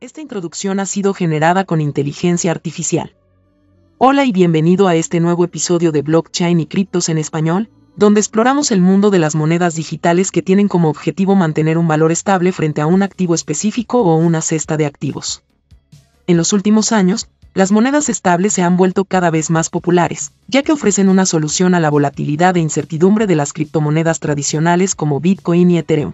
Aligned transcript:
Esta 0.00 0.20
introducción 0.20 0.78
ha 0.78 0.86
sido 0.86 1.12
generada 1.12 1.64
con 1.64 1.80
inteligencia 1.80 2.52
artificial. 2.52 3.16
Hola 3.98 4.24
y 4.24 4.30
bienvenido 4.30 4.86
a 4.86 4.94
este 4.94 5.18
nuevo 5.18 5.42
episodio 5.42 5.90
de 5.90 6.02
Blockchain 6.02 6.60
y 6.60 6.66
Criptos 6.66 7.08
en 7.08 7.18
Español, 7.18 7.68
donde 7.96 8.20
exploramos 8.20 8.70
el 8.70 8.80
mundo 8.80 9.10
de 9.10 9.18
las 9.18 9.34
monedas 9.34 9.74
digitales 9.74 10.30
que 10.30 10.40
tienen 10.40 10.68
como 10.68 10.88
objetivo 10.88 11.34
mantener 11.34 11.78
un 11.78 11.88
valor 11.88 12.12
estable 12.12 12.52
frente 12.52 12.80
a 12.80 12.86
un 12.86 13.02
activo 13.02 13.34
específico 13.34 14.00
o 14.02 14.14
una 14.14 14.40
cesta 14.40 14.76
de 14.76 14.86
activos. 14.86 15.42
En 16.28 16.36
los 16.36 16.52
últimos 16.52 16.92
años, 16.92 17.28
las 17.54 17.72
monedas 17.72 18.08
estables 18.08 18.52
se 18.52 18.62
han 18.62 18.76
vuelto 18.76 19.04
cada 19.04 19.30
vez 19.30 19.50
más 19.50 19.68
populares, 19.68 20.30
ya 20.46 20.62
que 20.62 20.70
ofrecen 20.70 21.08
una 21.08 21.26
solución 21.26 21.74
a 21.74 21.80
la 21.80 21.90
volatilidad 21.90 22.56
e 22.56 22.60
incertidumbre 22.60 23.26
de 23.26 23.34
las 23.34 23.52
criptomonedas 23.52 24.20
tradicionales 24.20 24.94
como 24.94 25.18
Bitcoin 25.18 25.72
y 25.72 25.78
Ethereum. 25.78 26.12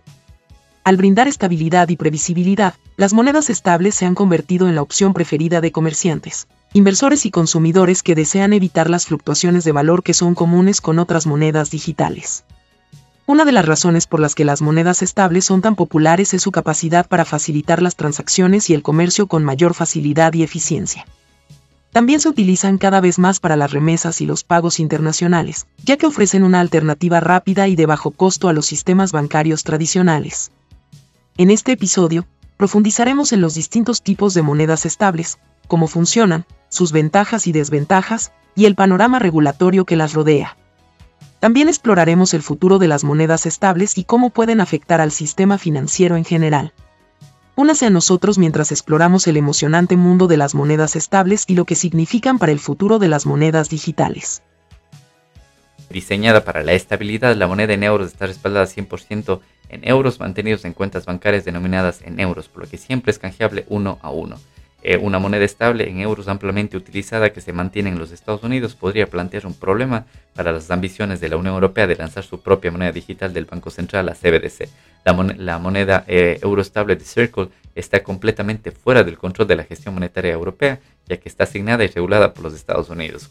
Al 0.85 0.99
brindar 0.99 1.29
estabilidad 1.29 1.89
y 1.89 1.97
previsibilidad, 1.97 2.75
las 2.99 3.15
monedas 3.15 3.49
estables 3.49 3.95
se 3.95 4.05
han 4.05 4.15
convertido 4.15 4.69
en 4.69 4.75
la 4.75 4.83
opción 4.83 5.15
preferida 5.15 5.63
de 5.63 5.73
comerciantes, 5.73 6.47
inversores 6.75 7.25
y 7.25 7.31
consumidores 7.31 8.03
que 8.03 8.15
desean 8.15 8.53
evitar 8.53 8.91
las 8.91 9.07
fluctuaciones 9.07 9.65
de 9.65 9.73
valor 9.73 10.03
que 10.03 10.13
son 10.13 10.35
comunes 10.35 10.83
con 10.83 10.99
otras 10.99 11.27
monedas 11.27 11.71
digitales. 11.71 12.45
Una 13.25 13.47
de 13.47 13.53
las 13.53 13.65
razones 13.65 14.07
por 14.07 14.21
las 14.21 14.35
que 14.35 14.45
las 14.45 14.61
monedas 14.61 15.01
estables 15.01 15.47
son 15.47 15.63
tan 15.63 15.75
populares 15.75 16.35
es 16.35 16.43
su 16.43 16.53
capacidad 16.53 17.09
para 17.09 17.25
facilitar 17.25 17.81
las 17.81 17.97
transacciones 17.97 18.69
y 18.69 18.75
el 18.75 18.83
comercio 18.83 19.27
con 19.27 19.43
mayor 19.43 19.73
facilidad 19.73 20.35
y 20.35 20.43
eficiencia. 20.43 21.07
También 21.93 22.21
se 22.21 22.29
utilizan 22.29 22.77
cada 22.77 23.01
vez 23.01 23.19
más 23.19 23.41
para 23.41 23.57
las 23.57 23.73
remesas 23.73 24.21
y 24.21 24.27
los 24.27 24.45
pagos 24.45 24.79
internacionales, 24.81 25.67
ya 25.83 25.97
que 25.97 26.07
ofrecen 26.07 26.45
una 26.45 26.61
alternativa 26.61 27.21
rápida 27.21 27.69
y 27.69 27.77
de 27.77 27.87
bajo 27.87 28.11
costo 28.11 28.49
a 28.49 28.53
los 28.53 28.67
sistemas 28.67 29.13
bancarios 29.13 29.65
tradicionales. 29.65 30.51
En 31.37 31.51
este 31.51 31.73
episodio, 31.73 32.27
profundizaremos 32.57 33.33
en 33.33 33.41
los 33.41 33.55
distintos 33.55 34.03
tipos 34.03 34.35
de 34.35 34.43
monedas 34.43 34.87
estables, 34.87 35.39
cómo 35.67 35.89
funcionan, 35.89 36.47
sus 36.69 36.93
ventajas 36.93 37.49
y 37.49 37.53
desventajas, 37.53 38.33
y 38.55 38.67
el 38.67 38.77
panorama 38.77 39.19
regulatorio 39.19 39.85
que 39.85 39.97
las 39.97 40.13
rodea. 40.13 40.57
También 41.41 41.67
exploraremos 41.69 42.35
el 42.35 42.43
futuro 42.43 42.79
de 42.79 42.87
las 42.87 43.03
monedas 43.03 43.47
estables 43.47 43.99
y 43.99 44.05
cómo 44.05 44.31
pueden 44.31 44.61
afectar 44.61 45.01
al 45.01 45.11
sistema 45.11 45.59
financiero 45.59 46.17
en 46.17 46.25
general. 46.25 46.73
Únase 47.57 47.87
a 47.87 47.91
nosotros 47.91 48.39
mientras 48.39 48.71
exploramos 48.71 49.27
el 49.27 49.37
emocionante 49.37 49.97
mundo 49.97 50.29
de 50.29 50.37
las 50.37 50.55
monedas 50.55 50.95
estables 50.95 51.47
y 51.49 51.57
lo 51.57 51.65
que 51.65 51.75
significan 51.75 52.39
para 52.39 52.53
el 52.53 52.61
futuro 52.61 53.01
de 53.01 53.09
las 53.09 53.27
monedas 53.27 53.69
digitales. 53.71 54.45
Diseñada 55.91 56.45
para 56.45 56.63
la 56.63 56.75
estabilidad, 56.75 57.35
la 57.35 57.49
moneda 57.49 57.75
en 57.75 57.83
euros 57.83 58.13
está 58.13 58.27
respaldada 58.27 58.67
100% 58.67 59.41
en 59.75 59.89
euros 59.89 60.21
mantenidos 60.21 60.65
en 60.65 60.73
cuentas 60.73 61.05
bancarias 61.05 61.45
denominadas 61.45 62.03
en 62.03 62.21
euros, 62.21 62.49
por 62.49 62.65
lo 62.65 62.71
que 62.71 62.79
siempre 62.79 63.11
es 63.11 63.19
canjeable 63.19 63.65
uno 63.69 63.99
a 64.03 64.11
uno. 64.11 64.39
Eh, 64.87 64.99
una 64.99 65.19
moneda 65.19 65.47
estable 65.47 65.89
en 65.89 66.01
euros 66.01 66.29
ampliamente 66.29 66.77
utilizada 66.77 67.33
que 67.33 67.41
se 67.41 67.55
mantiene 67.55 67.89
en 67.89 67.99
los 67.99 68.13
Estados 68.13 68.43
Unidos 68.43 68.75
podría 68.75 69.07
plantear 69.07 69.47
un 69.47 69.55
problema 69.55 70.05
para 70.35 70.53
las 70.53 70.71
ambiciones 70.71 71.21
de 71.21 71.31
la 71.31 71.39
Unión 71.39 71.55
Europea 71.55 71.87
de 71.87 71.97
lanzar 71.97 72.23
su 72.23 72.43
propia 72.43 72.71
moneda 72.71 72.93
digital 72.93 73.33
del 73.33 73.47
Banco 73.47 73.71
Central, 73.71 74.05
la 74.05 74.15
CBDC. 74.15 74.69
La, 75.05 75.59
moneda 75.59 76.05
eh, 76.07 76.39
euro 76.43 76.61
estable 76.61 76.97
de 76.97 77.05
Circle 77.05 77.49
está 77.75 78.03
completamente 78.03 78.73
fuera 78.73 79.05
del 79.05 79.17
control 79.17 79.49
de 79.49 79.57
la 79.57 79.65
gestión 79.65 79.95
monetaria 79.95 80.33
europea, 80.33 80.79
ya 81.07 81.17
que 81.17 81.31
está 81.31 81.45
asignada 81.45 81.83
y 81.83 81.89
regulada 81.89 82.35
por 82.35 82.45
los 82.45 82.55
Estados 82.55 82.91
Unidos. 82.91 83.31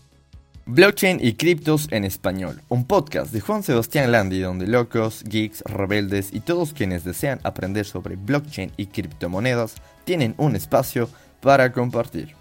Blockchain 0.66 1.20
y 1.22 1.34
criptos 1.34 1.90
en 1.92 2.06
español, 2.06 2.62
un 2.70 2.88
podcast 2.88 3.34
de 3.34 3.42
Juan 3.42 3.64
Sebastián 3.64 4.14
Landi 4.14 4.40
donde 4.40 4.66
locos, 4.66 5.26
geeks, 5.26 5.62
rebeldes 5.66 6.30
y 6.32 6.40
todos 6.40 6.72
quienes 6.72 7.04
desean 7.04 7.42
aprender 7.44 7.86
sobre 7.86 8.16
blockchain 8.16 8.72
y 8.78 8.86
criptomonedas 8.86 9.76
tienen 10.06 10.36
un 10.38 10.56
espacio 10.56 11.10
para 11.42 11.74
compartir. 11.74 12.34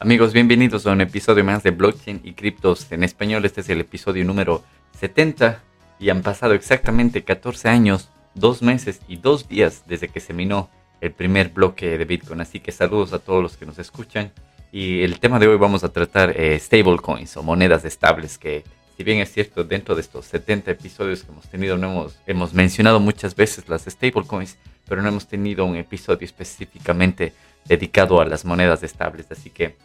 Amigos, 0.00 0.34
bienvenidos 0.34 0.86
a 0.86 0.92
un 0.92 1.00
episodio 1.00 1.44
más 1.44 1.62
de 1.62 1.70
Blockchain 1.70 2.20
y 2.24 2.34
criptos 2.34 2.92
en 2.92 3.02
español. 3.02 3.46
Este 3.46 3.62
es 3.62 3.70
el 3.70 3.80
episodio 3.80 4.22
número 4.26 4.62
70 5.00 5.62
y 5.98 6.10
han 6.10 6.20
pasado 6.20 6.52
exactamente 6.52 7.24
14 7.24 7.70
años, 7.70 8.10
2 8.34 8.60
meses 8.60 9.00
y 9.08 9.16
2 9.16 9.48
días 9.48 9.84
desde 9.86 10.08
que 10.08 10.20
se 10.20 10.34
minó 10.34 10.68
el 11.00 11.12
primer 11.12 11.48
bloque 11.48 11.96
de 11.96 12.04
Bitcoin. 12.04 12.42
Así 12.42 12.60
que 12.60 12.70
saludos 12.70 13.14
a 13.14 13.18
todos 13.18 13.42
los 13.42 13.56
que 13.56 13.64
nos 13.64 13.78
escuchan 13.78 14.30
y 14.74 15.04
el 15.04 15.20
tema 15.20 15.38
de 15.38 15.46
hoy 15.46 15.56
vamos 15.56 15.84
a 15.84 15.92
tratar 15.92 16.34
eh, 16.36 16.58
stablecoins 16.58 17.36
o 17.36 17.44
monedas 17.44 17.84
estables 17.84 18.38
que 18.38 18.64
si 18.96 19.04
bien 19.04 19.20
es 19.20 19.32
cierto 19.32 19.62
dentro 19.62 19.94
de 19.94 20.00
estos 20.00 20.24
70 20.24 20.72
episodios 20.72 21.22
que 21.22 21.30
hemos 21.30 21.46
tenido 21.46 21.76
no 21.76 21.92
hemos, 21.92 22.18
hemos 22.26 22.54
mencionado 22.54 22.98
muchas 22.98 23.36
veces 23.36 23.68
las 23.68 23.84
stablecoins, 23.84 24.58
pero 24.88 25.00
no 25.00 25.08
hemos 25.10 25.28
tenido 25.28 25.64
un 25.64 25.76
episodio 25.76 26.24
específicamente 26.24 27.34
dedicado 27.66 28.20
a 28.20 28.24
las 28.24 28.44
monedas 28.44 28.82
estables. 28.82 29.26
Así 29.30 29.48
que 29.48 29.76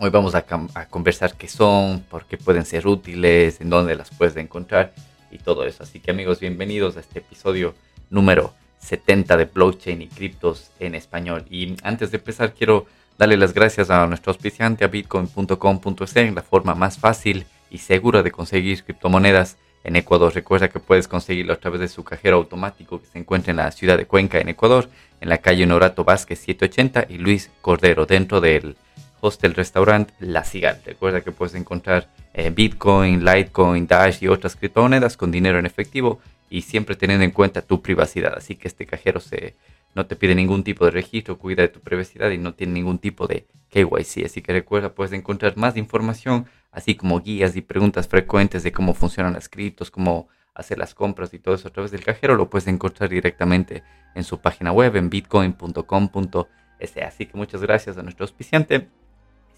hoy 0.00 0.10
vamos 0.10 0.34
a, 0.34 0.44
a 0.74 0.88
conversar 0.88 1.34
qué 1.34 1.46
son, 1.46 2.00
por 2.00 2.24
qué 2.24 2.36
pueden 2.36 2.64
ser 2.64 2.88
útiles, 2.88 3.60
en 3.60 3.70
dónde 3.70 3.94
las 3.94 4.10
puedes 4.10 4.34
encontrar 4.34 4.94
y 5.30 5.38
todo 5.38 5.64
eso. 5.64 5.84
Así 5.84 6.00
que 6.00 6.10
amigos, 6.10 6.40
bienvenidos 6.40 6.96
a 6.96 7.00
este 7.00 7.20
episodio 7.20 7.76
número 8.10 8.52
70 8.80 9.36
de 9.36 9.44
blockchain 9.44 10.02
y 10.02 10.08
criptos 10.08 10.72
en 10.80 10.96
español. 10.96 11.44
Y 11.48 11.76
antes 11.84 12.10
de 12.10 12.16
empezar 12.16 12.52
quiero 12.52 12.86
Dale 13.16 13.36
las 13.36 13.54
gracias 13.54 13.90
a 13.90 14.04
nuestro 14.08 14.32
auspiciante 14.32 14.84
a 14.84 14.88
bitcoin.com.es, 14.88 16.34
la 16.34 16.42
forma 16.42 16.74
más 16.74 16.98
fácil 16.98 17.46
y 17.70 17.78
segura 17.78 18.24
de 18.24 18.32
conseguir 18.32 18.82
criptomonedas 18.82 19.56
en 19.84 19.94
Ecuador. 19.94 20.34
Recuerda 20.34 20.68
que 20.68 20.80
puedes 20.80 21.06
conseguirlo 21.06 21.52
a 21.52 21.60
través 21.60 21.80
de 21.80 21.88
su 21.88 22.02
cajero 22.02 22.38
automático 22.38 23.00
que 23.00 23.06
se 23.06 23.18
encuentra 23.20 23.52
en 23.52 23.58
la 23.58 23.70
ciudad 23.70 23.96
de 23.98 24.06
Cuenca, 24.06 24.40
en 24.40 24.48
Ecuador, 24.48 24.88
en 25.20 25.28
la 25.28 25.38
calle 25.38 25.64
Norato 25.64 26.02
Vázquez 26.02 26.40
780 26.40 27.06
y 27.08 27.18
Luis 27.18 27.50
Cordero, 27.60 28.04
dentro 28.04 28.40
del 28.40 28.76
hostel 29.24 29.54
restaurant 29.54 30.10
La 30.18 30.44
Cigal. 30.44 30.82
Recuerda 30.84 31.22
que 31.22 31.32
puedes 31.32 31.54
encontrar 31.54 32.08
eh, 32.34 32.50
Bitcoin, 32.50 33.24
Litecoin, 33.24 33.86
Dash 33.86 34.22
y 34.22 34.28
otras 34.28 34.54
criptomonedas 34.54 35.16
con 35.16 35.30
dinero 35.30 35.58
en 35.58 35.66
efectivo 35.66 36.20
y 36.50 36.60
siempre 36.62 36.94
teniendo 36.94 37.24
en 37.24 37.30
cuenta 37.30 37.62
tu 37.62 37.80
privacidad. 37.80 38.34
Así 38.36 38.56
que 38.56 38.68
este 38.68 38.86
cajero 38.86 39.20
se 39.20 39.54
no 39.94 40.06
te 40.06 40.16
pide 40.16 40.34
ningún 40.34 40.64
tipo 40.64 40.84
de 40.84 40.90
registro, 40.90 41.38
cuida 41.38 41.62
de 41.62 41.68
tu 41.68 41.80
privacidad 41.80 42.30
y 42.30 42.38
no 42.38 42.54
tiene 42.54 42.74
ningún 42.74 42.98
tipo 42.98 43.26
de 43.26 43.46
KYC. 43.70 44.24
Así 44.26 44.42
que 44.42 44.52
recuerda, 44.52 44.94
puedes 44.94 45.12
encontrar 45.12 45.56
más 45.56 45.76
información, 45.76 46.46
así 46.72 46.96
como 46.96 47.20
guías 47.20 47.56
y 47.56 47.60
preguntas 47.60 48.08
frecuentes 48.08 48.62
de 48.64 48.72
cómo 48.72 48.92
funcionan 48.92 49.34
las 49.34 49.48
criptos, 49.48 49.90
cómo 49.90 50.28
hacer 50.52 50.78
las 50.78 50.94
compras 50.94 51.32
y 51.32 51.38
todo 51.38 51.54
eso 51.54 51.68
a 51.68 51.72
través 51.72 51.92
del 51.92 52.04
cajero. 52.04 52.34
Lo 52.34 52.50
puedes 52.50 52.66
encontrar 52.66 53.08
directamente 53.08 53.84
en 54.14 54.24
su 54.24 54.40
página 54.40 54.72
web 54.72 54.96
en 54.96 55.08
bitcoin.com.es. 55.10 56.96
Así 57.06 57.26
que 57.26 57.36
muchas 57.36 57.62
gracias 57.62 57.96
a 57.96 58.02
nuestro 58.02 58.24
auspiciante. 58.24 58.88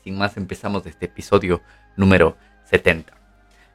Sin 0.07 0.19
más, 0.19 0.37
empezamos 0.37 0.87
este 0.87 1.07
episodio 1.07 1.63
número 1.97 2.37
70. 2.71 3.13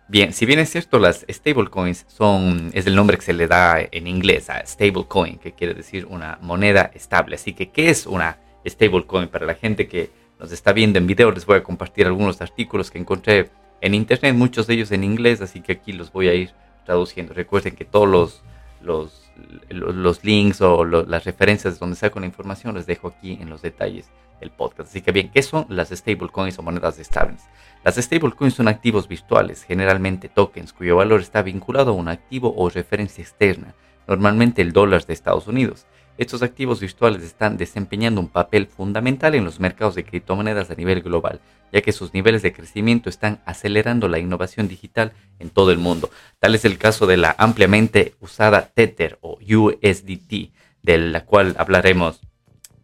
Bien, 0.07 0.31
si 0.31 0.45
bien 0.45 0.59
es 0.59 0.69
cierto, 0.69 0.97
las 0.97 1.25
stablecoins 1.29 2.05
son, 2.07 2.71
es 2.73 2.87
el 2.87 2.95
nombre 2.95 3.17
que 3.17 3.23
se 3.23 3.33
le 3.33 3.47
da 3.47 3.75
en 3.81 4.07
inglés 4.07 4.49
a 4.49 4.65
stablecoin, 4.65 5.39
que 5.39 5.51
quiere 5.51 5.73
decir 5.73 6.05
una 6.05 6.39
moneda 6.41 6.89
estable. 6.93 7.35
Así 7.35 7.51
que, 7.51 7.71
¿qué 7.71 7.89
es 7.89 8.07
una 8.07 8.37
stablecoin? 8.65 9.27
Para 9.27 9.45
la 9.45 9.55
gente 9.55 9.89
que 9.89 10.09
nos 10.39 10.53
está 10.53 10.71
viendo 10.71 10.99
en 10.99 11.05
video, 11.05 11.31
les 11.31 11.45
voy 11.45 11.57
a 11.57 11.63
compartir 11.63 12.07
algunos 12.07 12.39
artículos 12.39 12.91
que 12.91 12.99
encontré 12.99 13.49
en 13.81 13.93
internet, 13.93 14.33
muchos 14.33 14.67
de 14.67 14.75
ellos 14.75 14.93
en 14.93 15.03
inglés, 15.03 15.41
así 15.41 15.59
que 15.59 15.73
aquí 15.73 15.91
los 15.91 16.13
voy 16.13 16.29
a 16.29 16.33
ir 16.33 16.51
traduciendo. 16.85 17.33
Recuerden 17.33 17.75
que 17.75 17.83
todos 17.83 18.07
los, 18.07 18.41
los, 18.81 19.20
los 19.69 20.23
links 20.23 20.61
o 20.61 20.85
las 20.85 21.23
referencias 21.23 21.79
donde 21.79 21.95
saco 21.95 22.19
la 22.19 22.25
información 22.25 22.75
les 22.75 22.85
dejo 22.85 23.07
aquí 23.07 23.37
en 23.41 23.49
los 23.49 23.61
detalles 23.61 24.09
del 24.39 24.51
podcast. 24.51 24.89
Así 24.89 25.01
que 25.01 25.11
bien, 25.11 25.31
¿qué 25.31 25.41
son 25.41 25.65
las 25.69 25.89
stablecoins 25.89 26.59
o 26.59 26.63
monedas 26.63 26.99
estables? 26.99 27.43
Las 27.83 27.95
stablecoins 27.95 28.53
son 28.53 28.67
activos 28.67 29.07
virtuales, 29.07 29.63
generalmente 29.63 30.29
tokens, 30.29 30.73
cuyo 30.73 30.97
valor 30.97 31.21
está 31.21 31.41
vinculado 31.41 31.91
a 31.91 31.95
un 31.95 32.09
activo 32.09 32.53
o 32.55 32.69
referencia 32.69 33.21
externa, 33.21 33.73
normalmente 34.07 34.61
el 34.61 34.73
dólar 34.73 35.05
de 35.05 35.13
Estados 35.13 35.47
Unidos. 35.47 35.85
Estos 36.17 36.43
activos 36.43 36.79
virtuales 36.79 37.23
están 37.23 37.57
desempeñando 37.57 38.21
un 38.21 38.27
papel 38.27 38.67
fundamental 38.67 39.33
en 39.33 39.43
los 39.43 39.59
mercados 39.59 39.95
de 39.95 40.03
criptomonedas 40.03 40.69
a 40.69 40.75
nivel 40.75 41.01
global, 41.01 41.39
ya 41.71 41.81
que 41.81 41.91
sus 41.91 42.13
niveles 42.13 42.41
de 42.41 42.53
crecimiento 42.53 43.09
están 43.09 43.41
acelerando 43.45 44.07
la 44.07 44.19
innovación 44.19 44.67
digital 44.67 45.13
en 45.39 45.49
todo 45.49 45.71
el 45.71 45.77
mundo. 45.77 46.09
Tal 46.39 46.53
es 46.53 46.65
el 46.65 46.77
caso 46.77 47.07
de 47.07 47.17
la 47.17 47.35
ampliamente 47.37 48.15
usada 48.19 48.67
Tether 48.73 49.17
o 49.21 49.39
USDT, 49.39 50.51
de 50.83 50.97
la 50.97 51.25
cual 51.25 51.55
hablaremos 51.57 52.21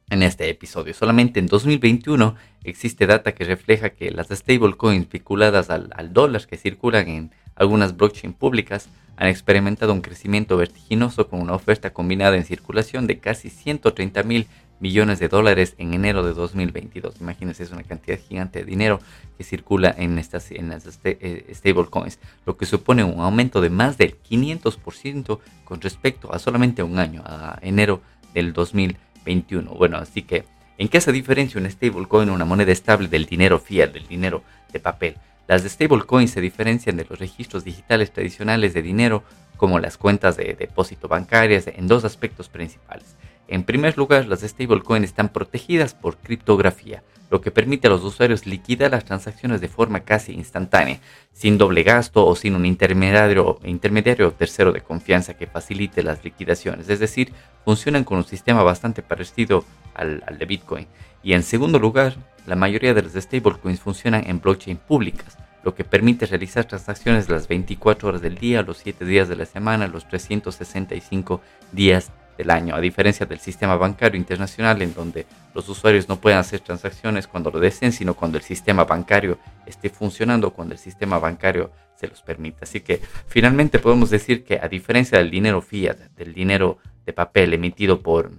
en 0.10 0.24
este 0.24 0.50
episodio. 0.50 0.94
Solamente 0.94 1.40
en 1.40 1.48
2021 1.48 2.36
existe 2.64 3.08
data 3.08 3.34
que 3.34 3.44
refleja 3.44 3.90
que 3.90 4.12
las 4.12 4.28
stablecoins 4.30 5.10
vinculadas 5.10 5.70
al, 5.70 6.14
dólar 6.14 6.46
que 6.48 6.58
circulan 6.58 7.08
en 7.08 7.32
algunas 7.56 7.98
blockchain 7.98 8.34
públicas 8.34 8.90
han 9.18 9.28
experimentado 9.28 9.94
un 9.94 10.02
crecimiento 10.02 10.58
vertiginoso 10.58 11.28
con 11.28 11.42
una 11.42 11.54
oferta 11.54 11.92
combinada 11.92 12.38
en 12.38 12.46
circulación 12.46 13.08
de 13.08 13.20
casi 13.20 13.50
130 13.50 14.24
mil 14.24 14.48
millones 14.80 15.18
de 15.18 15.28
dólares 15.28 15.74
en 15.80 15.96
enero 15.96 16.24
de 16.24 16.34
2022. 16.34 17.20
Imagínense, 17.20 17.64
es 17.64 17.72
una 17.72 17.82
cantidad 17.82 18.20
gigante 18.20 18.60
de 18.60 18.66
dinero 18.66 19.00
que 19.36 19.44
circula 19.44 19.94
en, 19.98 20.20
estas, 20.20 20.52
en 20.52 20.70
las 20.70 21.00
eh, 21.04 21.52
stablecoins, 21.52 22.20
lo 22.46 22.58
que 22.58 22.68
supone 22.68 23.04
un 23.04 23.20
aumento 23.20 23.60
de 23.60 23.72
más 23.72 23.98
del 23.98 24.16
500% 24.22 25.40
con 25.66 25.82
respecto 25.82 26.32
a 26.32 26.38
solamente 26.38 26.84
un 26.84 27.00
año, 27.00 27.24
a 27.26 27.58
enero 27.64 28.02
del 28.36 28.54
2022 28.54 29.07
2021. 29.28 29.72
Bueno, 29.76 29.98
así 29.98 30.24
que, 30.24 30.46
¿en 30.78 30.88
qué 30.88 31.02
se 31.02 31.12
diferencia 31.12 31.60
un 31.60 31.70
stablecoin, 31.70 32.30
una 32.30 32.46
moneda 32.46 32.72
estable 32.72 33.08
del 33.08 33.26
dinero 33.26 33.60
fiat, 33.60 33.92
del 33.92 34.08
dinero 34.08 34.44
de 34.72 34.80
papel? 34.80 35.16
Las 35.48 35.64
stablecoins 35.64 36.32
se 36.32 36.42
diferencian 36.42 36.98
de 36.98 37.06
los 37.06 37.20
registros 37.20 37.64
digitales 37.64 38.12
tradicionales 38.12 38.74
de 38.74 38.82
dinero, 38.82 39.24
como 39.58 39.80
las 39.80 39.98
cuentas 39.98 40.38
de 40.38 40.54
depósito 40.54 41.08
bancarias, 41.08 41.68
en 41.68 41.88
dos 41.88 42.06
aspectos 42.06 42.50
principales. 42.50 43.16
En 43.48 43.64
primer 43.64 43.98
lugar, 43.98 44.28
las 44.28 44.42
stablecoins 44.42 45.06
están 45.06 45.30
protegidas 45.30 45.94
por 45.94 46.18
criptografía, 46.18 47.04
lo 47.30 47.40
que 47.40 47.52
permite 47.52 47.88
a 47.88 47.90
los 47.90 48.04
usuarios 48.04 48.46
liquidar 48.46 48.92
las 48.92 49.06
transacciones 49.06 49.62
de 49.62 49.70
forma 49.70 50.02
casi 50.02 50.34
instantánea, 50.34 51.00
sin 51.32 51.58
doble 51.58 51.84
gasto 51.84 52.26
o 52.26 52.36
sin 52.36 52.56
un 52.56 52.66
intermediario, 52.66 54.32
tercero 54.38 54.74
de 54.74 54.82
confianza 54.82 55.36
que 55.36 55.48
facilite 55.48 56.04
las 56.04 56.24
liquidaciones. 56.26 56.90
Es 56.90 57.00
decir, 57.00 57.32
funcionan 57.64 58.04
con 58.04 58.18
un 58.18 58.26
sistema 58.26 58.64
bastante 58.64 59.02
parecido 59.02 59.64
al, 59.94 60.24
al 60.28 60.38
de 60.38 60.46
Bitcoin. 60.46 60.88
Y 61.24 61.34
en 61.34 61.44
segundo 61.44 61.80
lugar, 61.80 62.16
la 62.46 62.56
mayoría 62.56 62.94
de 62.94 63.04
las 63.04 63.14
stablecoins 63.14 63.80
funcionan 63.80 64.30
en 64.30 64.42
blockchain 64.42 64.78
públicas, 64.78 65.38
lo 65.64 65.74
que 65.74 65.84
permite 65.84 66.26
realizar 66.26 66.66
transacciones 66.66 67.30
las 67.30 67.48
24 67.48 68.10
horas 68.10 68.22
del 68.22 68.36
día, 68.36 68.62
los 68.62 68.78
7 68.78 69.06
días 69.06 69.28
de 69.30 69.36
la 69.36 69.46
semana, 69.46 69.88
los 69.88 70.08
365 70.08 71.42
días 71.72 72.12
del 72.38 72.52
año, 72.52 72.76
a 72.76 72.80
diferencia 72.80 73.26
del 73.26 73.40
sistema 73.40 73.76
bancario 73.76 74.18
internacional 74.20 74.82
en 74.82 74.94
donde 74.94 75.26
los 75.54 75.68
usuarios 75.68 76.08
no 76.08 76.20
pueden 76.20 76.38
hacer 76.38 76.60
transacciones 76.60 77.28
cuando 77.28 77.50
lo 77.50 77.60
deseen, 77.60 77.92
sino 77.92 78.14
cuando 78.14 78.38
el 78.38 78.44
sistema 78.44 78.86
bancario 78.86 79.40
esté 79.66 79.90
funcionando, 79.90 80.52
cuando 80.52 80.74
el 80.74 80.80
sistema 80.80 81.18
bancario 81.18 81.72
se 81.96 82.08
los 82.08 82.22
permite. 82.22 82.60
Así 82.62 82.82
que 82.82 83.02
finalmente 83.28 83.80
podemos 83.80 84.10
decir 84.10 84.44
que 84.44 84.60
a 84.62 84.68
diferencia 84.68 85.18
del 85.18 85.32
dinero 85.32 85.62
fiat, 85.62 85.98
del 86.16 86.34
dinero 86.34 86.78
de 87.06 87.14
papel 87.14 87.54
emitido 87.54 88.02
por 88.02 88.32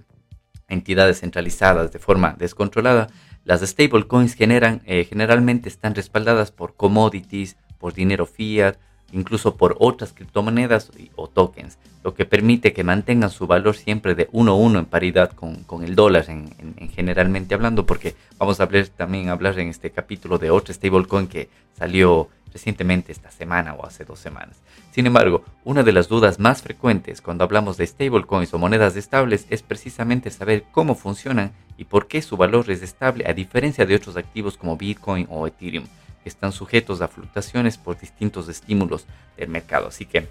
entidades 0.69 1.19
centralizadas 1.19 1.91
de 1.91 1.99
forma 1.99 2.35
descontrolada, 2.37 3.07
las 3.43 3.61
stablecoins 3.61 4.35
generan, 4.35 4.81
eh, 4.85 5.05
generalmente 5.05 5.67
están 5.67 5.95
respaldadas 5.95 6.51
por 6.51 6.75
commodities, 6.75 7.57
por 7.79 7.93
dinero 7.93 8.25
fiat, 8.25 8.77
incluso 9.11 9.55
por 9.55 9.75
otras 9.79 10.13
criptomonedas 10.13 10.91
o 11.15 11.27
tokens, 11.27 11.77
lo 12.03 12.13
que 12.13 12.25
permite 12.25 12.73
que 12.73 12.83
mantengan 12.83 13.29
su 13.29 13.47
valor 13.47 13.75
siempre 13.75 14.15
de 14.15 14.29
1 14.31 14.51
a 14.51 14.55
1 14.55 14.79
en 14.79 14.85
paridad 14.85 15.31
con, 15.31 15.83
el 15.83 15.95
dólar 15.95 16.25
en, 16.29 16.49
generalmente 16.89 17.55
hablando, 17.55 17.85
porque 17.85 18.15
vamos 18.37 18.59
a 18.59 18.63
hablar 18.63 18.87
también 18.87 19.29
hablar 19.29 19.59
en 19.59 19.67
este 19.69 19.91
capítulo 19.91 20.37
de 20.37 20.51
otro 20.51 20.73
stablecoin 20.73 21.27
que 21.27 21.49
salió 21.77 22.29
recientemente 22.51 23.11
esta 23.11 23.29
semana 23.29 23.75
o 23.75 23.85
hace 23.85 24.05
dos 24.05 24.19
semanas. 24.19 24.57
Sin 24.91 25.05
embargo, 25.05 25.43
una 25.63 25.83
de 25.83 25.91
las 25.91 26.07
dudas 26.07 26.39
más 26.39 26.61
frecuentes 26.61 27.21
cuando 27.21 27.43
hablamos 27.43 27.77
de 27.77 27.85
stablecoins 27.85 28.53
o 28.53 28.57
monedas 28.57 28.95
estables 28.95 29.45
es 29.49 29.61
precisamente 29.61 30.31
saber 30.31 30.63
cómo 30.71 30.95
funcionan 30.95 31.51
y 31.77 31.85
por 31.85 32.07
qué 32.07 32.21
su 32.21 32.37
valor 32.37 32.69
es 32.71 32.81
estable 32.81 33.25
a 33.27 33.33
diferencia 33.33 33.85
de 33.85 33.95
otros 33.95 34.17
activos 34.17 34.57
como 34.57 34.77
Bitcoin 34.77 35.27
o 35.29 35.45
Ethereum 35.47 35.85
están 36.29 36.51
sujetos 36.51 37.01
a 37.01 37.07
fluctuaciones 37.07 37.77
por 37.77 37.99
distintos 37.99 38.47
estímulos 38.47 39.05
del 39.37 39.49
mercado. 39.49 39.87
Así 39.87 40.05
que, 40.05 40.27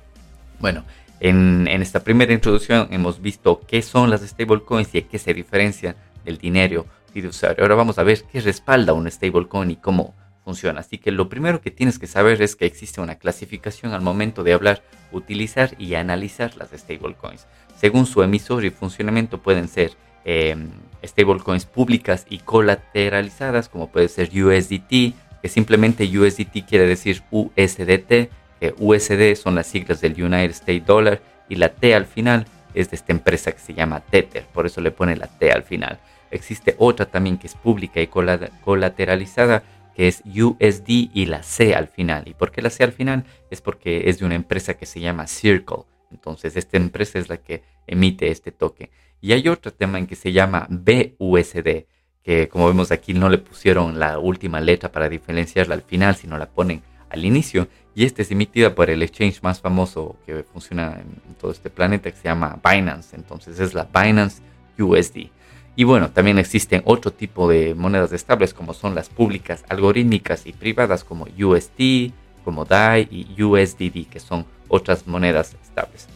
bueno, 0.60 0.84
en, 1.20 1.66
esta 1.68 2.00
primera 2.00 2.32
introducción 2.32 2.88
hemos 2.90 3.20
visto 3.20 3.60
qué 3.66 3.82
son 3.82 4.10
las 4.10 4.22
stablecoins 4.22 4.94
y 4.94 5.02
qué 5.02 5.18
se 5.18 5.34
diferencian 5.34 5.96
del 6.24 6.38
dinero 6.38 6.86
fiduciario. 7.12 7.64
Ahora 7.64 7.74
vamos 7.74 7.98
a 7.98 8.04
ver 8.04 8.22
qué 8.30 8.40
respalda 8.40 8.92
un 8.92 9.10
stablecoin 9.10 9.70
y 9.70 9.76
cómo 9.76 10.14
funciona. 10.44 10.80
Así 10.80 10.98
que 10.98 11.10
lo 11.10 11.28
primero 11.28 11.60
que 11.60 11.70
tienes 11.70 11.98
que 11.98 12.06
saber 12.06 12.40
es 12.40 12.56
que 12.56 12.66
existe 12.66 13.00
una 13.00 13.16
clasificación 13.16 13.92
al 13.92 14.00
momento 14.00 14.44
de 14.44 14.52
hablar, 14.52 14.82
utilizar 15.12 15.74
y 15.78 15.94
analizar 15.94 16.56
las 16.56 16.70
stablecoins. 16.70 17.46
Según 17.76 18.06
su 18.06 18.22
emisor 18.22 18.64
y 18.64 18.70
funcionamiento 18.70 19.42
pueden 19.42 19.68
ser 19.68 19.92
eh, 20.24 20.56
stablecoins 21.04 21.66
públicas 21.66 22.26
y 22.30 22.38
colateralizadas, 22.38 23.68
como 23.68 23.90
puede 23.90 24.08
ser 24.08 24.30
USDT, 24.30 25.14
que 25.43 25.49
simplemente 25.49 26.05
USDT 26.05 26.67
quiere 26.67 26.87
decir 26.87 27.23
USDT, 27.31 28.31
que 28.61 28.75
USD 28.79 29.35
son 29.40 29.55
las 29.55 29.67
siglas 29.67 30.00
del 30.00 30.12
United 30.23 30.50
States 30.50 30.87
Dollar 30.87 31.20
y 31.49 31.56
la 31.56 31.69
T 31.70 31.94
al 31.94 32.06
final 32.06 32.46
es 32.75 32.90
de 32.90 32.96
esta 32.96 33.12
empresa 33.12 33.52
que 33.52 33.61
se 33.61 33.75
llama 33.75 34.00
Tether, 34.00 34.44
por 34.52 34.67
eso 34.67 34.81
le 34.81 34.90
pone 34.90 35.17
la 35.17 35.26
T 35.26 35.50
al 35.50 35.62
final. 35.62 35.99
Existe 36.31 36.75
otra 36.79 37.06
también 37.06 37.38
que 37.38 37.46
es 37.46 37.55
pública 37.55 38.00
y 38.00 38.08
colateralizada 38.08 39.62
que 39.94 40.08
es 40.08 40.23
USD 40.25 41.11
y 41.12 41.26
la 41.26 41.43
C 41.43 41.75
al 41.75 41.88
final. 41.88 42.29
¿Y 42.29 42.34
por 42.34 42.52
qué 42.52 42.62
la 42.62 42.70
C 42.70 42.84
al 42.84 42.93
final? 42.93 43.25
Es 43.50 43.61
porque 43.61 44.08
es 44.08 44.20
de 44.20 44.26
una 44.26 44.37
empresa 44.37 44.75
que 44.75 44.87
se 44.87 45.00
llama 45.00 45.26
Circle. 45.26 45.84
Entonces 46.12 46.56
esta 46.56 46.76
empresa 46.76 47.19
es 47.19 47.29
la 47.29 47.38
que 47.38 47.62
emite 47.87 48.31
este 48.31 48.52
toque. 48.52 48.91
Y 49.20 49.32
hay 49.32 49.49
otra 49.49 49.73
también 49.73 50.06
que 50.06 50.14
se 50.14 50.32
llama 50.32 50.69
BUSD, 50.70 51.87
que 52.28 52.46
como 52.46 52.66
vemos 52.66 52.92
aquí 52.92 53.14
no 53.14 53.30
le 53.30 53.38
pusieron 53.38 53.98
la 53.98 54.19
última 54.19 54.60
letra 54.60 54.92
para 54.92 55.08
diferenciarla 55.08 55.75
al 55.75 55.80
final, 55.80 56.14
sino 56.14 56.36
la 56.36 56.44
ponen 56.44 56.82
al 57.08 57.25
inicio. 57.25 57.69
Y 57.94 58.04
esta 58.04 58.20
es 58.20 58.30
emitida 58.30 58.75
por 58.75 58.90
el 58.90 59.02
exchange 59.02 59.42
más 59.42 59.62
famoso 59.62 60.14
que 60.26 60.42
funciona 60.42 61.00
en, 61.00 61.34
todo 61.36 61.52
este 61.52 61.70
planeta, 61.70 62.10
que 62.10 62.19
se 62.19 62.25
llama 62.25 62.60
Binance. 62.62 63.16
Entonces 63.16 63.58
es 63.58 63.72
la 63.72 63.84
Binance 63.84 64.42
USD. 64.78 65.30
Y 65.75 65.84
bueno, 65.84 66.10
también 66.10 66.36
existen 66.36 66.82
otro 66.84 67.14
tipo 67.14 67.48
de 67.48 67.75
monedas 67.75 68.12
estables 68.12 68.52
como 68.52 68.74
son 68.74 68.94
las 68.94 69.08
públicas, 69.08 69.64
algorítmicas 69.66 70.46
y 70.46 70.52
privadas 70.52 71.04
como 71.04 71.24
USD, 71.24 72.12
como 72.44 72.66
DAI 72.66 73.08
y 73.10 73.42
USDD, 73.42 74.06
que 74.06 74.20
son 74.20 74.44
otras 74.69 75.06
monedas 75.06 75.56
estables. 75.62 76.06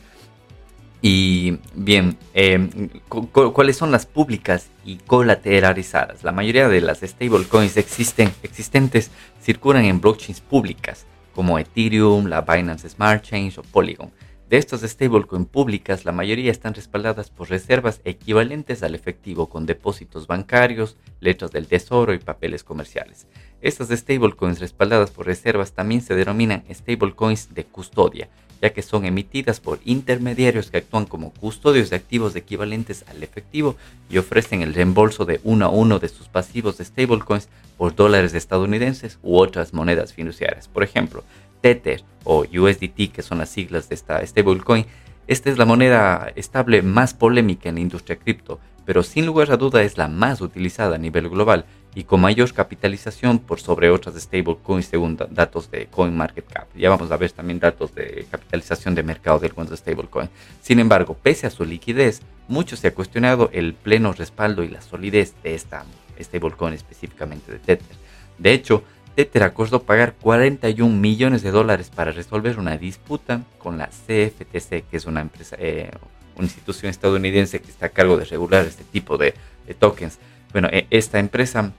Y 1.05 1.59
bien, 1.75 2.17
em, 2.33 2.71
¿cuáles 3.09 3.77
son 3.77 3.91
las 3.91 4.07
públicas 4.07 4.71
y 4.85 4.99
colateralizadas? 4.99 6.23
La 6.23 6.31
mayoría 6.31 6.69
de 6.69 6.81
las 6.81 7.01
stablecoins 7.01 7.77
existen, 7.77 8.33
existentes 8.45 9.11
circulan 9.43 9.85
en 9.85 10.01
blockchains 10.01 10.41
públicas 10.41 11.05
como 11.35 11.59
Ethereum, 11.59 12.27
la 12.27 12.43
Binance 12.43 12.89
Smart 12.89 13.25
Chain 13.25 13.53
o 13.57 13.63
Polygon. 13.63 14.13
De 14.49 14.59
estas 14.59 14.83
stablecoins 14.83 15.49
públicas, 15.49 16.05
la 16.05 16.13
mayoría 16.13 16.53
están 16.53 16.75
respaldadas 16.75 17.31
por 17.31 17.51
reservas 17.51 18.01
equivalentes 18.05 18.85
al 18.85 18.95
efectivo 18.95 19.49
con 19.49 19.67
depósitos 19.67 20.29
bancarios, 20.29 20.97
letras 21.19 21.51
del 21.51 21.67
tesoro 21.67 22.15
y 22.15 22.19
papeles 22.19 22.63
comerciales. 22.63 23.27
Estas 23.61 23.89
stablecoins 23.89 24.61
respaldadas 24.61 25.11
por 25.11 25.27
reservas 25.27 25.73
también 25.73 26.01
se 26.01 26.15
denominan 26.15 26.63
stablecoins 26.73 27.55
de 27.55 27.65
custodia 27.65 28.29
ya 28.63 28.73
que 28.73 28.81
son 28.81 29.05
emitidas 29.05 29.59
por 29.59 29.81
intermediarios 29.85 30.71
que 30.71 30.79
actúan 30.79 31.05
como 31.05 31.33
custodios 31.33 31.91
de 31.91 31.97
activos 31.97 32.37
equivalentes 32.37 33.05
al 33.09 33.23
efectivo 33.23 33.77
y 34.09 34.19
ofrecen 34.19 34.63
el 34.63 34.73
reembolso 34.73 35.25
de 35.25 35.41
uno 35.43 35.67
a 35.67 35.69
uno 35.69 35.99
de 35.99 36.09
sus 36.09 36.29
pasivos 36.29 36.79
de 36.79 36.85
stablecoins 36.85 37.49
por 37.77 37.97
dólares 37.97 38.33
estadounidenses 38.35 39.19
u 39.23 39.37
otras 39.37 39.75
monedas 39.75 40.13
fiduciarias. 40.13 40.69
Por 40.69 40.85
ejemplo, 40.85 41.25
Tether 41.61 42.05
o 42.23 42.45
USDT, 42.45 43.13
que 43.13 43.23
son 43.23 43.39
las 43.39 43.51
siglas 43.51 43.89
de 43.89 43.97
esta 43.97 44.25
stablecoin, 44.25 44.87
esta 45.27 45.51
es 45.51 45.59
la 45.59 45.65
moneda 45.65 46.33
estable 46.37 46.83
más 46.83 47.15
polémica 47.15 47.69
en 47.69 47.77
la 47.77 47.81
industria 47.81 48.17
cripto, 48.17 48.61
pero 48.85 49.03
sin 49.03 49.27
lugar 49.27 49.51
a 49.51 49.57
duda 49.57 49.83
es 49.83 49.99
la 49.99 50.07
más 50.07 50.41
utilizada 50.41 50.97
a 50.97 50.99
nivel 50.99 51.29
global 51.29 51.65
y 51.95 52.05
con 52.05 52.21
mayor 52.21 52.53
capitalización 52.53 53.39
por 53.39 53.61
sobre 53.61 53.91
otras 53.91 54.15
stablecoins 54.15 54.87
según 54.87 55.19
datos 55.31 55.71
de 55.71 55.87
CoinMarketCap. 55.87 56.75
Ya 56.77 56.89
vamos 56.89 57.11
a 57.11 57.17
ver 57.17 57.33
también 57.33 57.61
datos 57.61 57.95
de 57.95 58.27
capitalización 58.31 58.95
de 58.95 59.03
mercado 59.03 59.39
de 59.39 59.49
algunos 59.49 59.79
stablecoins. 59.79 60.31
Sin 60.63 60.79
embargo, 60.79 61.17
pese 61.23 61.47
a 61.47 61.51
su 61.51 61.65
liquidez, 61.65 62.23
mucho 62.49 62.77
se 62.77 62.89
ha 62.89 62.95
cuestionado 62.95 63.51
el 63.53 63.75
pleno 63.75 64.13
respaldo 64.13 64.63
y 64.63 64.69
la 64.69 64.81
solidez 64.81 65.35
de 65.43 65.55
esta 65.55 65.85
stablecoin 66.19 66.75
específicamente 66.75 67.53
de 67.53 67.59
Tether. 67.59 67.97
De 68.39 68.53
hecho, 68.53 68.85
Tether 69.15 69.43
acordó 69.43 69.83
pagar 69.83 70.15
41 70.15 70.95
millones 70.97 71.43
de 71.43 71.51
dólares 71.51 71.91
para 71.95 72.13
resolver 72.13 72.59
una 72.59 72.79
disputa 72.79 73.43
con 73.59 73.77
la 73.77 73.89
CFTC, 73.89 74.89
que 74.89 74.97
es 74.97 75.05
una 75.05 75.21
empresa, 75.21 75.57
eh, 75.59 75.91
una 76.37 76.47
institución 76.47 76.89
estadounidense 76.89 77.61
que 77.61 77.71
está 77.71 77.87
a 77.87 77.91
cargo 77.91 78.17
de 78.17 78.25
regular 78.25 78.65
este 78.65 78.85
tipo 78.85 79.19
de, 79.19 79.35
de 79.67 79.75
tokens. 79.75 80.19
Bueno, 80.53 80.69
e, 80.71 80.87
esta 80.91 81.19
empresa 81.19 81.73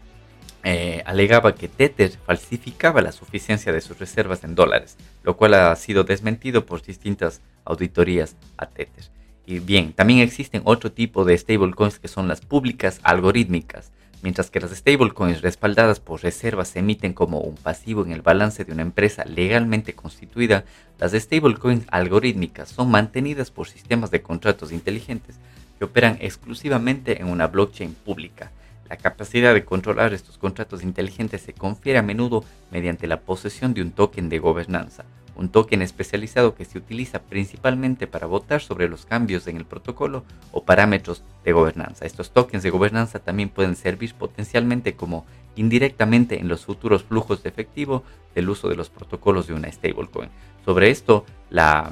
eh, 0.64 1.04
alegaba 1.06 1.56
que 1.56 1.68
Tether 1.68 2.12
falsificaba 2.26 3.02
la 3.02 3.12
suficiencia 3.12 3.72
de 3.72 3.82
sus 3.82 4.00
reservas 4.00 4.44
en 4.44 4.56
dólares, 4.56 4.98
lo 5.24 5.36
cual 5.38 5.54
ha 5.56 5.76
sido 5.76 6.04
desmentido 6.04 6.66
por 6.66 6.82
distintas 6.82 7.42
auditorías 7.66 8.36
a 8.58 8.66
Tether. 8.68 9.12
Y 9.46 9.60
bien, 9.60 9.92
también 9.92 10.20
existen 10.20 10.62
otro 10.64 10.92
tipo 10.92 11.26
de 11.26 11.38
stablecoins 11.38 12.00
que 12.00 12.08
son 12.08 12.30
las 12.30 12.40
públicas 12.40 13.02
algorítmicas, 13.04 13.92
mientras 14.22 14.50
que 14.50 14.62
las 14.62 14.72
stablecoins 14.72 15.42
respaldadas 15.42 16.00
por 16.00 16.24
reservas 16.24 16.70
se 16.70 16.80
emiten 16.80 17.12
como 17.12 17.42
un 17.42 17.56
pasivo 17.56 18.06
en 18.06 18.14
el 18.14 18.22
balance 18.22 18.64
de 18.64 18.72
una 18.72 18.84
empresa 18.84 19.26
legalmente 19.26 19.94
constituida, 19.96 20.64
las 20.98 21.12
stablecoins 21.12 21.86
algorítmicas 21.92 22.70
son 22.70 22.90
mantenidas 22.90 23.52
por 23.52 23.68
sistemas 23.68 24.12
de 24.12 24.22
contratos 24.22 24.72
inteligentes 24.72 25.36
que 25.78 25.84
operan 25.84 26.18
exclusivamente 26.22 27.20
en 27.20 27.28
una 27.28 27.48
blockchain 27.48 27.94
pública 27.94 28.50
la 28.94 28.98
capacidad 28.98 29.56
de 29.56 29.66
controlar 29.66 30.14
estos 30.14 30.38
contratos 30.38 30.84
inteligentes 30.84 31.42
se 31.42 31.54
confiere 31.54 31.98
a 31.98 32.04
menudo 32.04 32.44
mediante 32.70 33.08
la 33.08 33.22
posesión 33.22 33.74
de 33.74 33.82
un 33.82 33.90
token 33.90 34.30
de 34.30 34.38
gobernanza, 34.38 35.04
un 35.36 35.50
token 35.50 35.82
especializado 35.82 36.54
que 36.54 36.64
se 36.64 36.78
utiliza 36.78 37.24
principalmente 37.24 38.06
para 38.06 38.28
votar 38.28 38.62
sobre 38.62 38.88
los 38.88 39.08
cambios 39.08 39.48
en 39.48 39.58
el 39.58 39.66
protocolo 39.66 40.26
o 40.52 40.64
parámetros 40.64 41.24
de 41.44 41.54
gobernanza. 41.54 42.06
Estos 42.06 42.30
tokens 42.30 42.62
de 42.62 42.70
gobernanza 42.70 43.18
también 43.18 43.50
pueden 43.50 43.76
servir 43.76 44.14
potencialmente 44.14 44.96
como 44.96 45.26
indirectamente 45.56 46.40
en 46.40 46.48
los 46.48 46.66
futuros 46.66 47.02
flujos 47.02 47.42
de 47.42 47.50
efectivo 47.50 48.04
del 48.36 48.48
uso 48.48 48.70
de 48.70 48.76
los 48.76 48.92
protocolos 48.92 49.48
de 49.48 49.56
una 49.56 49.72
stablecoin. 49.72 50.30
Sobre 50.66 50.92
esto, 50.92 51.26
la, 51.50 51.92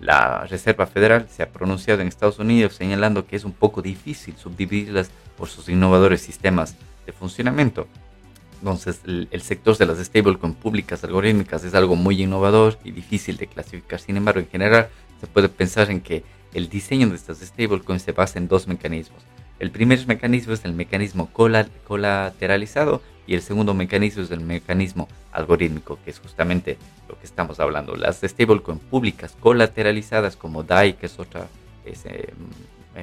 la 0.00 0.44
Reserva 0.44 0.86
Federal 0.86 1.28
se 1.30 1.42
ha 1.42 1.50
pronunciado 1.50 2.00
en 2.00 2.08
Estados 2.08 2.38
Unidos 2.38 2.74
señalando 2.74 3.26
que 3.26 3.36
es 3.36 3.44
un 3.44 3.52
poco 3.52 3.82
difícil 3.82 4.36
subdividirlas 4.36 5.10
por 5.36 5.48
sus 5.48 5.68
innovadores 5.68 6.20
sistemas 6.20 6.76
de 7.04 7.12
funcionamiento. 7.12 7.86
Entonces, 8.58 9.00
el, 9.06 9.42
sector 9.42 9.76
de 9.76 9.86
las 9.86 9.98
stablecoins 9.98 10.56
públicas 10.56 11.04
algorítmicas 11.04 11.62
es 11.64 11.74
algo 11.74 11.94
muy 11.94 12.22
innovador 12.22 12.78
y 12.84 12.90
difícil 12.90 13.36
de 13.36 13.46
clasificar. 13.46 14.00
Sin 14.00 14.16
embargo, 14.16 14.40
en 14.40 14.48
general, 14.48 14.88
se 15.20 15.26
puede 15.26 15.48
pensar 15.48 15.90
en 15.90 16.00
que 16.00 16.24
el 16.54 16.68
diseño 16.68 17.08
de 17.08 17.16
estas 17.16 17.38
stablecoins 17.38 18.02
se 18.02 18.12
basa 18.12 18.38
en 18.38 18.48
dos 18.48 18.66
mecanismos. 18.66 19.22
El 19.58 19.70
primer 19.70 20.06
mecanismo 20.06 20.52
es 20.52 20.64
el 20.64 20.74
mecanismo 20.74 21.30
colateralizado 21.32 23.00
y 23.26 23.34
el 23.34 23.42
segundo 23.42 23.72
mecanismo 23.74 24.22
es 24.22 24.30
el 24.30 24.40
mecanismo 24.40 25.08
algorítmico, 25.32 25.98
que 26.04 26.10
es 26.10 26.18
justamente 26.18 26.76
lo 27.08 27.18
que 27.18 27.26
estamos 27.26 27.58
hablando. 27.58 27.96
Las 27.96 28.20
stablecoins 28.20 28.82
públicas 28.82 29.36
colateralizadas 29.40 30.36
como 30.36 30.62
DAI, 30.62 30.94
que 30.94 31.06
es 31.06 31.18
otra 31.18 31.48
eh, 31.84 32.32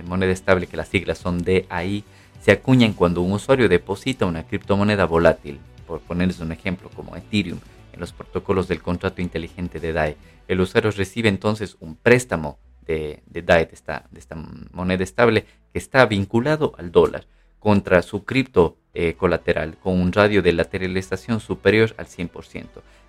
moneda 0.05 0.31
estable 0.31 0.67
que 0.67 0.77
las 0.77 0.87
siglas 0.87 1.17
son 1.17 1.43
DAI, 1.43 2.03
se 2.39 2.51
acuñan 2.51 2.93
cuando 2.93 3.21
un 3.21 3.31
usuario 3.31 3.67
deposita 3.67 4.25
una 4.25 4.43
criptomoneda 4.43 5.05
volátil, 5.05 5.59
por 5.87 6.01
ponerles 6.01 6.39
un 6.39 6.51
ejemplo 6.51 6.89
como 6.95 7.15
Ethereum, 7.15 7.59
en 7.93 7.99
los 7.99 8.13
protocolos 8.13 8.67
del 8.67 8.81
contrato 8.81 9.21
inteligente 9.21 9.79
de 9.79 9.93
DAI. 9.93 10.17
El 10.47 10.61
usuario 10.61 10.91
recibe 10.91 11.29
entonces 11.29 11.77
un 11.79 11.95
préstamo 11.95 12.57
de, 12.85 13.21
DAI, 13.27 13.65
de 13.65 13.73
esta, 13.73 14.05
de 14.11 14.19
esta, 14.19 14.35
moneda 14.71 15.03
estable, 15.03 15.45
que 15.71 15.79
está 15.79 16.05
vinculado 16.05 16.73
al 16.77 16.91
dólar 16.91 17.25
contra 17.59 18.01
su 18.01 18.25
cripto 18.25 18.77
eh, 18.93 19.13
colateral 19.13 19.77
con 19.81 19.99
un 19.99 20.11
radio 20.11 20.41
de 20.41 20.53
lateralización 20.53 21.39
superior 21.39 21.93
al 21.97 22.07
100%. 22.07 22.65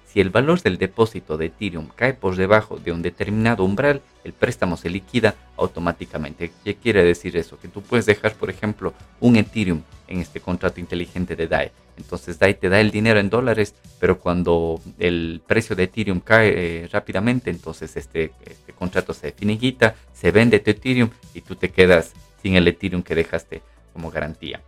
Si 0.06 0.20
el 0.20 0.30
valor 0.30 0.62
del 0.62 0.78
depósito 0.78 1.36
de 1.36 1.46
Ethereum 1.46 1.88
cae 1.94 2.14
por 2.14 2.36
debajo 2.36 2.78
de 2.78 2.92
un 2.92 3.02
determinado 3.02 3.64
umbral, 3.64 4.00
el 4.22 4.32
préstamo 4.32 4.76
se 4.76 4.88
liquida 4.88 5.34
automáticamente. 5.56 6.52
¿Qué 6.62 6.76
quiere 6.76 7.02
decir 7.02 7.36
eso? 7.36 7.58
Que 7.58 7.66
tú 7.66 7.82
puedes 7.82 8.06
dejar, 8.06 8.34
por 8.34 8.48
ejemplo, 8.48 8.94
un 9.18 9.34
Ethereum 9.34 9.82
en 10.06 10.20
este 10.20 10.38
contrato 10.38 10.78
inteligente 10.78 11.34
de 11.34 11.48
DAI. 11.48 11.72
Entonces 11.96 12.38
DAI 12.38 12.54
te 12.54 12.68
da 12.68 12.80
el 12.80 12.90
dinero 12.90 13.20
en 13.20 13.30
dólares, 13.30 13.74
pero 14.00 14.18
cuando 14.18 14.80
el 14.98 15.42
precio 15.46 15.76
de 15.76 15.84
Ethereum 15.84 16.20
cae 16.20 16.84
eh, 16.84 16.88
rápidamente, 16.88 17.50
entonces 17.50 17.96
este, 17.96 18.32
este 18.44 18.72
contrato 18.72 19.14
se 19.14 19.32
finiquita, 19.32 19.94
se 20.12 20.30
vende 20.30 20.60
tu 20.60 20.70
Ethereum 20.70 21.10
y 21.34 21.40
tú 21.40 21.56
te 21.56 21.70
quedas 21.70 22.12
sin 22.42 22.56
el 22.56 22.68
Ethereum 22.68 23.02
que 23.02 23.14
dejaste 23.14 23.62
como 23.92 24.10
garantía. 24.10 24.60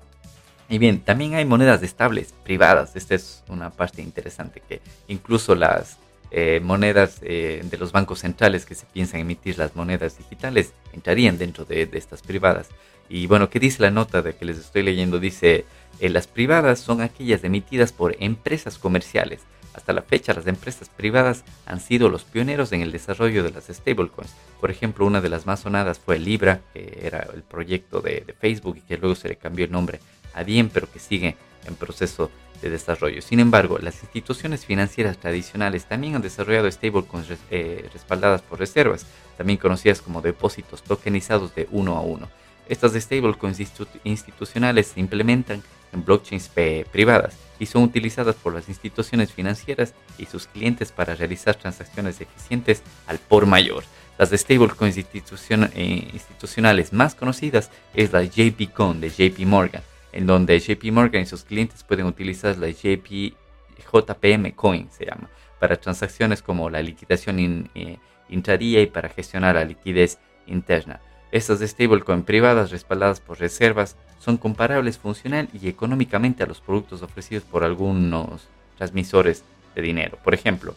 Y 0.69 0.79
bien, 0.79 1.01
también 1.01 1.35
hay 1.35 1.45
monedas 1.45 1.83
estables 1.83 2.35
privadas. 2.45 2.97
Esta 2.97 3.15
es 3.15 3.45
una 3.49 3.71
parte 3.71 4.03
interesante 4.03 4.63
que 4.69 4.81
incluso 5.07 5.55
las 5.55 5.99
eh, 6.33 6.61
monedas 6.61 7.21
eh, 7.23 7.63
de 7.65 7.79
los 7.79 7.93
bancos 7.93 8.21
centrales 8.21 8.67
que 8.67 8.75
se 8.75 8.85
piensan 8.87 9.21
emitir 9.21 9.59
las 9.59 9.77
monedas 9.77 10.19
digitales 10.19 10.73
entrarían 10.93 11.39
dentro 11.39 11.65
de, 11.65 11.89
estas 11.93 12.23
privadas. 12.23 12.69
Y 13.09 13.29
bueno, 13.29 13.49
¿qué 13.49 13.61
dice 13.61 13.81
la 13.83 13.93
nota 13.93 14.23
de 14.23 14.35
que 14.35 14.45
les 14.45 14.59
estoy 14.59 14.83
leyendo? 14.83 15.21
Dice, 15.21 15.65
eh, 16.01 16.09
las 16.11 16.27
privadas 16.27 16.81
son 16.81 17.01
aquellas 17.01 17.45
emitidas 17.45 17.93
por 17.93 18.17
empresas 18.21 18.79
comerciales. 18.79 19.41
Hasta 19.77 19.93
la 19.93 20.03
fecha, 20.03 20.33
las 20.33 20.47
empresas 20.47 20.89
privadas 20.89 21.45
han 21.67 21.81
sido 21.81 22.09
los 22.09 22.25
pioneros 22.25 22.73
en 22.73 22.81
el 22.81 22.93
desarrollo 22.93 23.43
de 23.43 23.51
las 23.51 23.67
stablecoins. 23.67 24.35
Por 24.59 24.71
ejemplo, 24.71 25.07
una 25.07 25.21
de 25.21 25.29
las 25.29 25.45
más 25.45 25.61
sonadas 25.61 25.99
fue 25.99 26.19
Libra, 26.19 26.63
que 26.73 27.01
era 27.03 27.29
el 27.35 27.43
proyecto 27.43 28.01
de, 28.01 28.25
Facebook 28.41 28.79
y 28.79 28.81
que 28.81 28.97
luego 28.97 29.15
se 29.15 29.29
le 29.29 29.37
cambió 29.37 29.67
el 29.67 29.73
nombre 29.73 30.01
a 30.33 30.43
bien, 30.45 30.71
pero 30.71 30.91
que 30.91 30.99
sigue 30.99 31.37
en 31.67 31.75
proceso 31.75 32.31
de 32.63 32.71
desarrollo. 32.71 33.21
Sin 33.21 33.39
embargo, 33.39 33.79
las 33.79 34.03
instituciones 34.03 34.65
financieras 34.65 35.19
tradicionales 35.19 35.85
también 35.85 36.15
han 36.15 36.23
desarrollado 36.23 36.71
stablecoins 36.71 37.29
eh, 37.51 37.87
respaldadas 37.93 38.41
por 38.41 38.59
reservas, 38.59 39.05
también 39.37 39.59
conocidas 39.59 40.01
como 40.01 40.23
depósitos 40.23 40.83
tokenizados 40.83 41.55
de 41.55 41.69
uno 41.71 41.99
a 41.99 42.01
uno. 42.01 42.31
Estas 42.69 42.95
stablecoins 42.95 43.61
institucionales 44.05 44.89
se 44.89 45.01
implementan 45.01 45.63
en 45.93 46.05
blockchains 46.05 46.51
privadas 46.91 47.37
y 47.59 47.67
son 47.67 47.85
utilizadas 47.85 48.35
por 48.37 48.55
las 48.55 48.69
instituciones 48.69 49.33
financieras 49.33 49.95
y 50.19 50.27
sus 50.27 50.47
clientes 50.47 50.93
para 50.93 51.15
realizar 51.15 51.55
transacciones 51.55 52.21
eficientes 52.21 52.83
al 53.07 53.19
por 53.19 53.47
mayor. 53.47 53.85
Las 54.19 54.31
stablecoins 54.31 54.97
eh, 54.99 56.11
institucionales 56.13 56.93
más 56.93 57.15
conocidas 57.15 57.71
es 57.95 58.13
la 58.13 58.23
JPCon 58.23 59.01
de 59.01 59.11
JP 59.11 59.41
Morgan, 59.47 59.83
en 60.13 60.27
donde 60.27 60.59
JP 60.59 60.85
Morgan 60.93 61.23
y 61.23 61.27
sus 61.27 61.45
clientes 61.45 61.85
pueden 61.85 62.07
utilizar 62.07 62.57
la 62.59 62.69
JP, 62.69 63.35
JPM 63.93 64.53
Coin, 64.55 64.89
se 64.91 65.07
llama, 65.07 65.29
para 65.61 65.77
transacciones 65.77 66.43
como 66.43 66.71
la 66.71 66.83
liquidación 66.83 67.71
eh, 67.75 67.99
intradía 68.29 68.81
y 68.81 68.87
para 68.87 69.09
gestionar 69.09 69.55
la 69.55 69.65
liquidez 69.65 70.19
interna. 70.47 71.01
Estas 71.33 71.61
stablecoin 71.61 72.23
privadas 72.23 72.71
respaldadas 72.71 73.21
por 73.21 73.41
reservas 73.41 73.97
son 74.21 74.37
comparables 74.37 74.99
funcional 74.99 75.49
y 75.53 75.69
económicamente 75.69 76.43
a 76.43 76.47
los 76.47 76.61
productos 76.61 77.03
ofrecidos 77.03 77.45
por 77.45 77.65
algunos 77.65 78.49
transmisores 78.77 79.45
de 79.75 79.83
dinero. 79.83 80.19
Por 80.23 80.35
ejemplo, 80.35 80.75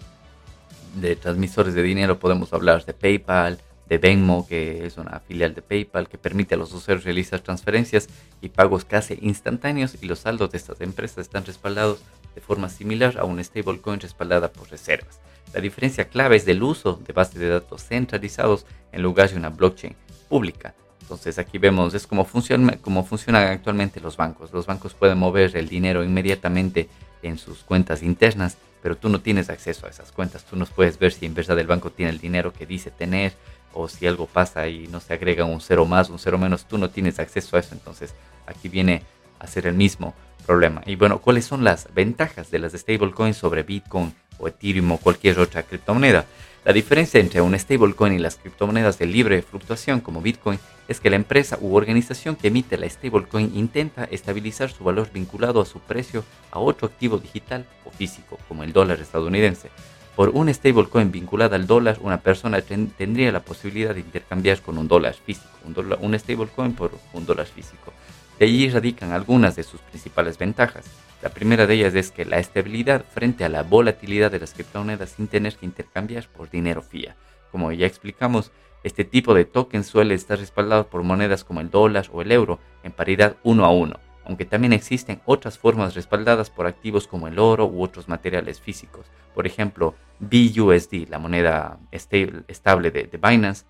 de 0.96 1.16
transmisores 1.16 1.76
de 1.76 1.84
dinero 1.84 2.20
podemos 2.20 2.52
hablar 2.52 2.84
de 2.86 2.94
PayPal, 2.94 3.60
de 3.88 3.98
Venmo, 3.98 4.48
que 4.48 4.86
es 4.86 4.98
una 4.98 5.20
filial 5.20 5.54
de 5.54 5.62
PayPal 5.62 6.08
que 6.08 6.18
permite 6.18 6.56
a 6.56 6.58
los 6.58 6.74
usuarios 6.74 7.06
realizar 7.06 7.40
transferencias 7.42 8.08
y 8.42 8.50
pagos 8.50 8.86
casi 8.86 9.18
instantáneos 9.22 9.98
y 10.02 10.06
los 10.06 10.20
saldos 10.20 10.52
de 10.52 10.58
estas 10.58 10.82
empresas 10.82 11.20
están 11.20 11.46
respaldados 11.46 12.00
de 12.36 12.42
forma 12.42 12.70
similar 12.70 13.18
a 13.18 13.24
una 13.24 13.44
stablecoin 13.44 14.00
respaldada 14.00 14.52
por 14.52 14.70
reservas. 14.70 15.20
La 15.54 15.62
diferencia 15.62 16.10
clave 16.10 16.36
es 16.36 16.46
del 16.46 16.62
uso 16.62 17.02
de 17.06 17.14
bases 17.14 17.40
de 17.40 17.50
datos 17.50 17.84
centralizados 17.84 18.66
en 18.92 19.02
lugar 19.02 19.30
de 19.32 19.38
una 19.38 19.50
blockchain 19.50 19.96
pública. 20.30 20.76
Entonces 21.02 21.40
aquí 21.40 21.58
vemos 21.58 21.96
es 21.96 22.06
como, 22.06 22.24
funciona, 22.24 22.78
como 22.78 23.04
funcionan 23.04 23.48
actualmente 23.48 24.00
los 24.00 24.16
bancos. 24.16 24.54
Los 24.54 24.68
bancos 24.68 24.94
pueden 24.94 25.18
mover 25.18 25.58
el 25.58 25.68
dinero 25.68 26.04
inmediatamente 26.04 26.88
en 27.24 27.40
sus 27.40 27.64
cuentas 27.64 28.04
internas, 28.04 28.58
pero 28.84 28.96
tú 28.96 29.10
no 29.10 29.20
tienes 29.20 29.50
acceso 29.50 29.88
a 29.88 29.90
esas 29.90 30.12
cuentas. 30.12 30.46
Tú 30.46 30.56
no 30.56 30.66
puedes 30.68 31.00
ver 31.00 31.12
si 31.12 31.26
en 31.26 31.34
verdad 31.34 31.58
el 31.58 31.68
banco 31.68 31.90
tiene 31.90 32.12
el 32.12 32.20
dinero 32.20 32.54
que 32.54 32.68
dice 32.68 32.92
tener 32.92 33.34
o 33.74 33.88
si 33.88 34.06
algo 34.08 34.28
pasa 34.28 34.68
y 34.68 34.88
no 34.88 35.00
se 35.00 35.14
agrega 35.14 35.46
un 35.46 35.62
cero 35.62 35.86
más, 35.86 36.10
un 36.10 36.20
cero 36.20 36.38
menos, 36.38 36.66
tú 36.66 36.78
no 36.78 36.90
tienes 36.90 37.20
acceso 37.20 37.58
a 37.58 37.60
eso. 37.60 37.74
Entonces 37.74 38.14
aquí 38.46 38.70
viene 38.70 39.02
a 39.40 39.48
ser 39.48 39.66
el 39.66 39.74
mismo 39.74 40.14
problema. 40.46 40.82
Y 40.86 40.96
bueno, 40.96 41.20
¿cuáles 41.20 41.46
son 41.46 41.64
las 41.64 41.94
ventajas 41.94 42.52
de 42.52 42.60
las 42.60 42.74
stablecoins 42.74 43.38
sobre 43.38 43.64
Bitcoin 43.64 44.14
o 44.38 44.48
Ethereum 44.48 44.92
o 44.92 44.98
cualquier 44.98 45.40
otra 45.40 45.64
criptomoneda? 45.64 46.26
La 46.66 46.74
diferencia 46.74 47.22
entre 47.22 47.40
un 47.40 47.58
stablecoin 47.58 48.14
y 48.14 48.20
las 48.20 48.36
criptomonedas 48.36 49.00
de 49.00 49.06
libre 49.06 49.42
fluctuación 49.42 50.02
como 50.02 50.22
Bitcoin 50.22 50.60
es 50.90 51.00
que 51.00 51.10
la 51.10 51.16
empresa 51.16 51.58
u 51.62 51.74
organización 51.76 52.36
que 52.36 52.50
emite 52.50 52.78
la 52.78 52.90
stablecoin 52.90 53.52
intenta 53.56 54.04
estabilizar 54.06 54.70
su 54.70 54.84
valor 54.84 55.10
vinculado 55.14 55.62
a 55.62 55.66
su 55.66 55.80
precio 55.80 56.26
a 56.52 56.60
otro 56.60 56.88
activo 56.88 57.18
digital 57.18 57.66
o 57.86 57.92
físico, 57.92 58.38
como 58.50 58.64
el 58.64 58.74
dólar 58.74 59.00
estadounidense. 59.00 59.70
Por 60.18 60.30
un 60.30 60.54
stablecoin 60.54 61.14
vinculada 61.14 61.56
al 61.56 61.66
dólar, 61.66 61.98
una 62.02 62.20
persona 62.20 62.62
tendría 62.62 63.32
la 63.32 63.40
posibilidad 63.40 63.94
de 63.94 64.02
intercambiar 64.02 64.62
con 64.62 64.78
un 64.78 64.90
dólar 64.90 65.14
físico, 65.14 65.48
un, 65.66 65.96
un 66.02 66.20
stablecoin 66.20 66.74
por 66.74 66.92
un 67.14 67.26
dólar 67.26 67.48
físico. 67.48 67.94
De 68.38 68.46
allí 68.46 68.70
radican 68.70 69.14
algunas 69.14 69.56
de 69.56 69.64
sus 69.64 69.80
principales 69.80 70.38
ventajas. 70.38 70.84
La 71.22 71.30
primera 71.30 71.68
de 71.68 71.74
ellas 71.74 71.96
es 71.96 72.12
que 72.12 72.24
la 72.24 72.40
estabilidad 72.40 73.04
frente 73.04 73.44
a 73.44 73.50
la 73.50 73.64
volatilidad 73.64 74.32
de 74.32 74.40
las 74.40 74.54
criptomonedas 74.54 75.10
sin 75.10 75.28
tener 75.28 75.58
que 75.58 75.66
intercambiar 75.66 76.30
por 76.30 76.50
dinero 76.50 76.82
fiat. 76.82 77.16
Como 77.52 77.74
ya 77.74 77.86
explicamos, 77.86 78.52
este 78.84 79.04
tipo 79.04 79.34
de 79.34 79.44
token 79.44 79.84
suele 79.84 80.14
estar 80.14 80.40
respaldado 80.40 80.88
por 80.88 81.04
monedas 81.04 81.44
como 81.44 81.60
el 81.60 81.70
dólar 81.70 82.08
o 82.14 82.22
el 82.22 82.32
euro 82.32 82.60
en 82.84 82.94
paridad 82.94 83.36
uno 83.44 83.66
a 83.66 83.72
uno, 83.72 84.00
aunque 84.24 84.46
también 84.46 84.72
existen 84.72 85.22
otras 85.26 85.58
formas 85.58 85.94
respaldadas 85.94 86.50
por 86.50 86.68
activos 86.68 87.06
como 87.06 87.28
el 87.28 87.38
oro 87.38 87.66
u 87.66 87.84
otros 87.84 88.08
materiales 88.08 88.62
físicos. 88.62 89.08
Por 89.36 89.46
ejemplo, 89.46 89.96
BUSD, 90.20 91.10
la 91.10 91.20
moneda 91.20 91.80
estable 91.92 92.92
de, 92.92 93.20
Binance, 93.22 93.66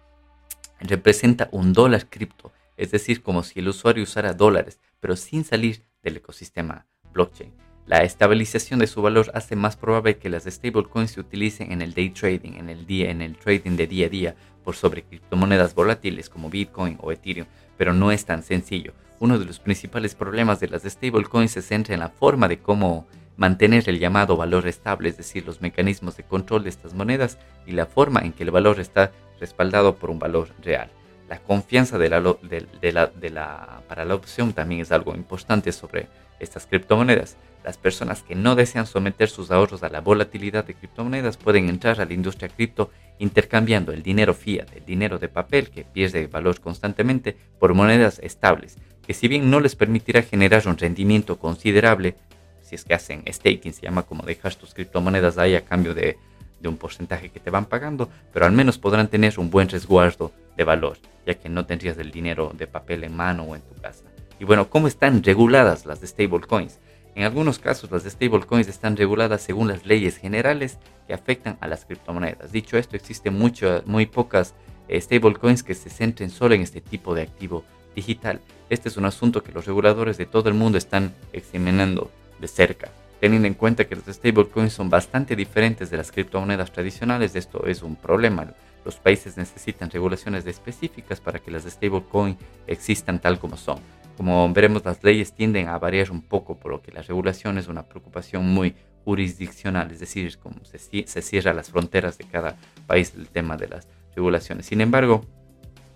representa 0.82 1.50
un 1.51 1.74
dólar 1.74 2.08
cripto, 2.10 2.51
es 2.77 2.91
decir, 2.91 3.24
como 3.24 3.41
si 3.41 3.60
el 3.60 3.70
usuario 3.70 4.03
usara 4.03 4.34
dólares, 4.34 4.79
pero 5.00 5.15
sin 5.15 5.44
salir 5.44 5.84
del 6.03 6.18
ecosistema 6.18 6.86
blockchain. 7.13 7.54
La 7.86 8.04
estabilización 8.04 8.80
de 8.80 8.88
su 8.88 9.01
valor 9.01 9.32
hace 9.34 9.56
más 9.56 9.75
probable 9.75 10.18
que 10.18 10.30
las 10.30 10.44
stablecoins 10.44 11.12
se 11.12 11.20
utilicen 11.20 11.72
en 11.72 11.82
el 11.82 11.94
day 11.94 12.12
trading, 12.12 12.54
en 12.54 12.70
el, 12.70 12.86
día, 12.86 13.10
en 13.10 13.22
el 13.22 13.36
trading 13.36 13.78
de 13.78 13.88
día 13.88 14.06
a 14.06 14.10
día, 14.10 14.36
por 14.63 14.75
sobre 14.75 15.04
criptomonedas 15.04 15.74
volátiles 15.74 16.30
como 16.30 16.50
Bitcoin 16.50 16.98
o 17.01 17.12
Ethereum, 17.12 17.48
pero 17.78 17.94
no 17.94 18.12
es 18.12 18.25
tan 18.25 18.44
sencillo 18.44 18.94
uno 19.20 19.38
de 19.38 19.46
los 19.46 19.60
principales 19.60 20.16
problemas 20.16 20.60
de 20.60 20.70
las 20.70 20.84
stablecoins 20.84 21.51
se 21.51 21.62
centra 21.62 21.94
en 21.94 22.00
la 22.00 22.10
forma 22.10 22.48
de 22.48 22.60
cómo 22.60 23.08
mantener 23.38 23.88
el 23.88 24.00
llamado 24.00 24.36
valor 24.38 24.68
estable, 24.68 25.10
es 25.10 25.18
decir, 25.18 25.46
los 25.46 25.62
mecanismos 25.62 26.18
de 26.18 26.24
control 26.24 26.63
de 26.63 26.70
estas 26.70 26.94
monedas 26.94 27.38
y 27.66 27.72
la 27.72 27.86
forma 27.86 28.22
en 28.22 28.34
que 28.34 28.44
el 28.44 28.51
valor 28.51 28.80
está 28.80 29.12
respaldado 29.39 29.96
por 29.96 30.10
un 30.10 30.20
valor 30.20 30.50
real. 30.62 30.89
La 31.30 31.39
confianza 31.39 31.98
de 31.98 32.10
la, 32.10 32.22
de, 32.22 32.68
de 32.82 33.30
la, 33.30 33.82
para 33.88 34.04
la 34.04 34.16
opción 34.16 34.54
también 34.54 34.82
es 34.82 34.92
algo 34.92 35.16
importante 35.16 35.72
sobre 35.72 36.08
estas 36.39 36.65
criptomonedas. 36.65 37.38
Las 37.63 37.77
personas 37.77 38.24
que 38.24 38.36
no 38.36 38.55
desean 38.55 38.88
someter 38.88 39.29
sus 39.29 39.51
ahorros 39.51 39.84
a 39.84 39.89
la 39.89 40.01
volatilidad 40.01 40.65
de 40.65 40.74
criptomonedas 40.74 41.38
pueden 41.38 41.69
entrar 41.69 42.00
a 42.00 42.05
la 42.05 42.13
industria 42.13 42.50
cripto 42.50 42.89
intercambiando 43.19 43.91
el 43.91 44.01
dinero 44.01 44.34
fiat, 44.34 44.74
el 44.75 44.86
dinero 44.86 45.19
de 45.19 45.27
papel 45.27 45.69
que 45.69 45.84
pierde 45.84 46.27
valor 46.27 46.62
constantemente, 46.62 47.36
por 47.60 47.74
monedas 47.74 48.19
estables, 48.19 48.77
que 49.05 49.13
si 49.13 49.27
bien 49.27 49.50
no 49.51 49.60
les 49.60 49.75
permitirá 49.75 50.22
generar 50.22 50.67
un 50.67 50.77
rendimiento 50.77 51.38
considerable, 51.38 52.15
si 52.62 52.75
es 52.75 52.86
que 52.86 52.93
hacen 52.93 53.24
staking, 53.27 53.74
se 53.74 53.81
llama 53.81 54.03
como 54.03 54.24
dejar 54.24 54.55
tus 54.55 54.74
criptomonedas 54.74 55.38
ahí 55.38 55.55
a 55.55 55.65
cambio 55.65 55.93
de, 55.93 56.17
de 56.60 56.69
un 56.69 56.77
porcentaje 56.77 57.29
que 57.29 57.39
te 57.39 57.50
van 57.50 57.65
pagando, 57.65 58.10
pero 58.31 58.46
al 58.46 58.51
menos 58.51 58.77
podrán 58.77 59.08
tener 59.08 59.39
un 59.39 59.50
buen 59.50 59.67
resguardo 59.67 60.31
de 60.55 60.63
valor, 60.63 60.98
ya 61.25 61.34
que 61.36 61.50
no 61.50 61.65
tendrías 61.65 61.98
el 61.98 62.12
dinero 62.12 62.51
de 62.55 62.67
papel 62.67 63.03
en 63.03 63.15
mano 63.15 63.43
o 63.43 63.55
en 63.55 63.62
tu 63.62 63.75
casa. 63.81 64.09
Y 64.39 64.46
bueno, 64.46 64.69
¿cómo 64.69 64.88
están 64.88 65.22
reguladas 65.22 65.86
las 65.86 66.00
de 66.00 66.08
stablecoins? 66.08 66.79
En 67.13 67.24
algunos 67.24 67.60
casos, 67.60 67.91
las 67.91 68.03
stablecoins 68.03 68.69
están 68.69 68.96
reguladas 68.96 69.41
según 69.41 69.67
las 69.67 69.86
leyes 69.86 70.15
generales 70.15 70.77
que 71.08 71.13
afectan 71.13 71.58
a 71.60 71.67
las 71.67 71.84
criptomonedas. 71.84 72.53
Dicho 72.53 72.77
esto, 72.77 72.96
existen 72.96 73.38
muy 73.38 74.05
pocas 74.05 74.55
eh, 74.88 75.01
stablecoins 75.01 75.62
que 75.62 75.75
se 75.75 75.89
centren 75.89 76.29
solo 76.29 76.55
en 76.55 76.62
este 76.62 76.79
tipo 76.79 77.13
de 77.13 77.24
activo 77.24 77.65
digital. 77.96 78.39
Este 78.69 78.88
es 78.88 78.96
un 78.96 79.05
asunto 79.05 79.43
que 79.43 79.51
los 79.51 79.65
reguladores 79.65 80.17
de 80.17 80.25
todo 80.25 80.48
el 80.48 80.55
mundo 80.55 80.77
están 80.77 81.13
examinando 81.34 82.10
de 82.39 82.48
cerca. 82.48 82.89
Teniendo 83.19 83.48
en 83.48 83.55
cuenta 83.55 83.86
que 83.86 83.98
las 83.98 84.05
stablecoins 84.05 84.72
son 84.72 84.89
bastante 84.89 85.36
diferentes 85.36 85.89
de 85.89 85.98
las 85.98 86.13
criptomonedas 86.13 86.72
tradicionales, 86.72 87.36
esto 87.36 87.65
es 87.65 87.84
un 87.84 87.98
problema. 87.98 88.53
Los 88.86 88.96
países 88.96 89.36
necesitan 89.36 89.91
regulaciones 89.91 90.46
específicas 90.46 91.19
para 91.19 91.39
que 91.39 91.51
las 91.51 91.63
stablecoins 91.63 92.38
existan 92.67 93.19
tal 93.19 93.38
como 93.38 93.58
son. 93.58 93.79
Como 94.19 94.51
veremos, 94.51 94.83
las 94.83 95.01
leyes 95.01 95.31
tienden 95.31 95.69
a 95.69 95.79
variar 95.79 96.11
un 96.11 96.21
poco, 96.21 96.59
por 96.59 96.71
lo 96.71 96.81
que 96.81 96.91
la 96.91 97.01
regulación 97.01 97.57
es 97.57 97.69
una 97.69 97.83
preocupación 97.83 98.45
muy 98.45 98.75
jurisdiccional, 99.05 99.91
es 99.91 100.01
decir, 100.01 100.38
como 100.39 100.65
se, 100.65 100.77
se 101.07 101.21
cierra 101.21 101.53
las 101.53 101.69
fronteras 101.69 102.17
de 102.17 102.25
cada 102.25 102.57
país 102.85 103.13
el 103.15 103.29
tema 103.29 103.55
de 103.55 103.69
las 103.69 103.88
regulaciones. 104.13 104.65
Sin 104.65 104.81
embargo, 104.81 105.25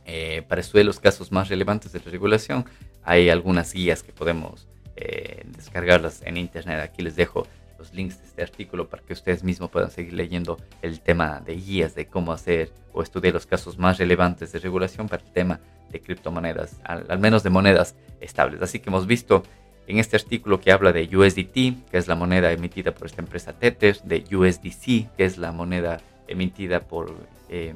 eh, 0.05 0.41
para 0.47 0.61
estudiar 0.61 0.85
los 0.85 1.01
casos 1.01 1.33
más 1.33 1.49
relevantes 1.49 1.91
de 1.91 1.99
la 1.99 2.09
regulación, 2.09 2.63
hay 3.03 3.29
algunas 3.29 3.73
guías 3.73 4.03
que 4.03 4.13
podemos 4.13 4.69
eh, 4.95 5.43
descargarlas 5.57 6.21
en 6.21 6.37
internet. 6.37 6.79
Aquí 6.79 7.01
les 7.01 7.17
dejo 7.17 7.45
los 7.83 7.93
links 7.93 8.21
de 8.21 8.27
este 8.27 8.41
artículo 8.41 8.87
para 8.87 9.03
que 9.03 9.11
ustedes 9.11 9.43
mismos 9.43 9.69
puedan 9.69 9.91
seguir 9.91 10.13
leyendo 10.13 10.57
el 10.81 11.01
tema 11.01 11.41
de 11.45 11.55
guías 11.55 11.95
de 11.95 12.07
cómo 12.07 12.31
hacer 12.31 12.71
o 12.93 13.03
estudiar 13.03 13.33
los 13.33 13.45
casos 13.45 13.77
más 13.77 13.97
relevantes 13.97 14.53
de 14.53 14.59
regulación 14.59 15.09
para 15.09 15.21
el 15.21 15.31
tema 15.31 15.59
de 15.91 15.99
criptomonedas, 15.99 16.79
al, 16.85 17.19
menos 17.19 17.43
de 17.43 17.49
monedas 17.49 17.95
estables. 18.21 18.61
Así 18.61 18.79
que 18.79 18.89
hemos 18.89 19.05
visto 19.05 19.43
en 19.85 19.99
este 19.99 20.15
artículo 20.15 20.61
que 20.61 20.71
habla 20.71 20.93
de 20.93 21.03
USDT, 21.15 21.89
que 21.91 21.97
es 21.97 22.07
la 22.07 22.15
moneda 22.15 22.53
emitida 22.53 22.93
por 22.93 23.07
esta 23.07 23.21
empresa 23.21 23.51
Tether, 23.51 24.01
de 24.03 24.23
USDC, 24.33 25.13
que 25.17 25.25
es 25.25 25.37
la 25.37 25.51
moneda 25.51 25.99
emitida 26.27 26.79
por 26.79 27.13
eh, 27.49 27.73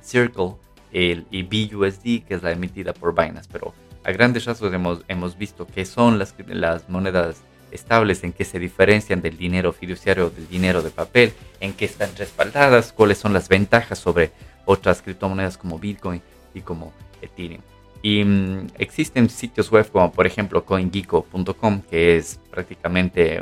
Circle, 0.00 0.54
el, 0.92 1.26
y 1.32 1.42
BUSD, 1.42 2.24
que 2.24 2.34
es 2.34 2.42
la 2.44 2.52
emitida 2.52 2.92
por 2.92 3.12
Binance. 3.14 3.48
Pero 3.52 3.74
a 4.04 4.12
grandes 4.12 4.44
rasgos 4.44 4.72
hemos, 4.72 5.04
hemos 5.08 5.36
visto 5.36 5.66
qué 5.66 5.84
son 5.84 6.20
las, 6.20 6.36
las 6.46 6.88
monedas 6.88 7.42
estables, 7.74 8.24
en 8.24 8.32
qué 8.32 8.44
se 8.44 8.58
diferencian 8.58 9.20
del 9.20 9.36
dinero 9.36 9.72
fiduciario 9.72 10.26
o 10.26 10.30
del 10.30 10.48
dinero 10.48 10.80
de 10.82 10.90
papel, 10.90 11.32
en 11.60 11.72
qué 11.74 11.84
están 11.84 12.10
respaldadas, 12.16 12.92
cuáles 12.92 13.18
son 13.18 13.32
las 13.32 13.48
ventajas 13.48 13.98
sobre 13.98 14.32
otras 14.64 15.02
criptomonedas 15.02 15.58
como 15.58 15.78
Bitcoin 15.78 16.22
y 16.54 16.60
como 16.60 16.92
Ethereum. 17.20 17.60
Y 18.02 18.22
mm, 18.24 18.66
existen 18.78 19.30
sitios 19.30 19.70
web 19.70 19.90
como 19.90 20.12
por 20.12 20.26
ejemplo 20.26 20.64
CoinGeeko.com, 20.64 21.82
que 21.90 22.16
es 22.16 22.38
prácticamente 22.50 23.40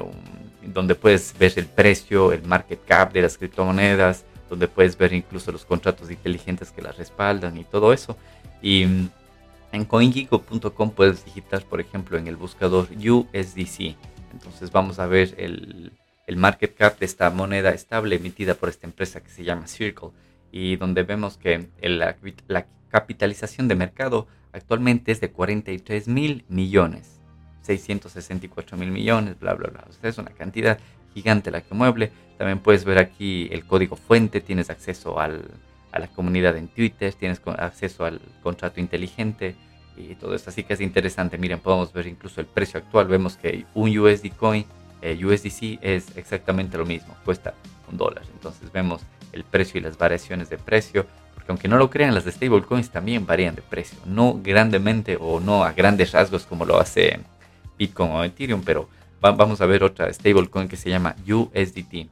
donde 0.62 0.94
puedes 0.94 1.36
ver 1.38 1.52
el 1.56 1.66
precio, 1.66 2.32
el 2.32 2.44
market 2.44 2.80
cap 2.86 3.12
de 3.12 3.22
las 3.22 3.36
criptomonedas, 3.36 4.24
donde 4.48 4.68
puedes 4.68 4.96
ver 4.96 5.12
incluso 5.12 5.50
los 5.50 5.64
contratos 5.64 6.10
inteligentes 6.10 6.70
que 6.70 6.82
las 6.82 6.96
respaldan 6.96 7.56
y 7.58 7.64
todo 7.64 7.92
eso. 7.92 8.16
Y 8.60 8.86
mm, 8.86 9.10
en 9.72 9.84
CoinGeeko.com 9.84 10.90
puedes 10.90 11.24
digitar, 11.24 11.64
por 11.64 11.80
ejemplo, 11.80 12.18
en 12.18 12.28
el 12.28 12.36
buscador 12.36 12.88
USDC. 12.92 13.96
Entonces 14.32 14.70
vamos 14.72 14.98
a 14.98 15.06
ver 15.06 15.34
el, 15.38 15.92
market 16.36 16.74
cap 16.74 16.98
de 16.98 17.04
esta 17.04 17.28
moneda 17.28 17.70
estable 17.70 18.16
emitida 18.16 18.54
por 18.54 18.70
esta 18.70 18.86
empresa 18.86 19.22
que 19.22 19.28
se 19.28 19.44
llama 19.44 19.66
Circle 19.66 20.10
y 20.50 20.76
donde 20.76 21.02
vemos 21.02 21.36
que 21.36 21.68
la, 21.82 22.16
capitalización 22.90 23.68
de 23.68 23.74
mercado 23.74 24.26
actualmente 24.52 25.12
es 25.12 25.20
de 25.20 25.30
43 25.30 26.08
mil 26.08 26.44
millones, 26.48 27.20
664 27.62 28.76
mil 28.76 28.90
millones, 28.90 29.38
bla, 29.40 29.54
bla, 29.54 29.70
bla. 29.70 29.86
O 29.88 30.06
es 30.06 30.18
una 30.18 30.30
cantidad 30.30 30.78
gigante 31.14 31.50
la 31.50 31.62
que 31.62 31.74
mueble. 31.74 32.12
También 32.36 32.58
puedes 32.58 32.84
ver 32.84 32.98
aquí 32.98 33.48
el 33.50 33.64
código 33.64 33.96
fuente, 33.96 34.42
tienes 34.42 34.68
acceso 34.68 35.18
a 35.20 35.28
la 35.28 36.08
comunidad 36.14 36.56
en 36.56 36.68
Twitter, 36.68 37.14
tienes 37.14 37.40
acceso 37.46 38.04
al 38.04 38.20
contrato 38.42 38.78
inteligente 38.78 39.56
y 39.96 40.14
todo 40.14 40.34
esto. 40.34 40.50
Así 40.50 40.64
que 40.64 40.74
es 40.74 40.80
interesante. 40.80 41.38
Miren, 41.38 41.60
podemos 41.60 41.92
ver 41.92 42.06
incluso 42.06 42.40
el 42.40 42.46
precio 42.46 42.78
actual. 42.78 43.06
Vemos 43.08 43.36
que 43.36 43.64
un 43.74 43.96
USD 43.96 44.30
coin, 44.36 44.64
eh, 45.00 45.18
USDC, 45.24 45.78
es 45.82 46.16
exactamente 46.16 46.78
lo 46.78 46.86
mismo, 46.86 47.16
cuesta 47.24 47.54
un 47.90 47.96
dólar. 47.96 48.24
Entonces 48.32 48.72
vemos 48.72 49.02
el 49.32 49.44
precio 49.44 49.80
y 49.80 49.82
las 49.82 49.96
variaciones 49.96 50.50
de 50.50 50.58
precio 50.58 51.06
porque 51.42 51.50
aunque 51.50 51.66
no 51.66 51.76
lo 51.76 51.90
crean, 51.90 52.14
las 52.14 52.24
de 52.24 52.30
stablecoins 52.30 52.90
también 52.90 53.26
varían 53.26 53.56
de 53.56 53.62
precio. 53.62 53.98
No 54.06 54.38
grandemente 54.40 55.18
o 55.20 55.40
no 55.40 55.64
a 55.64 55.72
grandes 55.72 56.12
rasgos 56.12 56.46
como 56.46 56.64
lo 56.64 56.78
hace 56.78 57.18
Bitcoin 57.76 58.12
o 58.12 58.22
Ethereum, 58.22 58.62
pero 58.62 58.88
vamos 59.20 59.60
a 59.60 59.66
ver 59.66 59.82
otra 59.82 60.12
stablecoin 60.12 60.68
que 60.68 60.76
se 60.76 60.88
llama 60.88 61.16
USDT, 61.28 62.06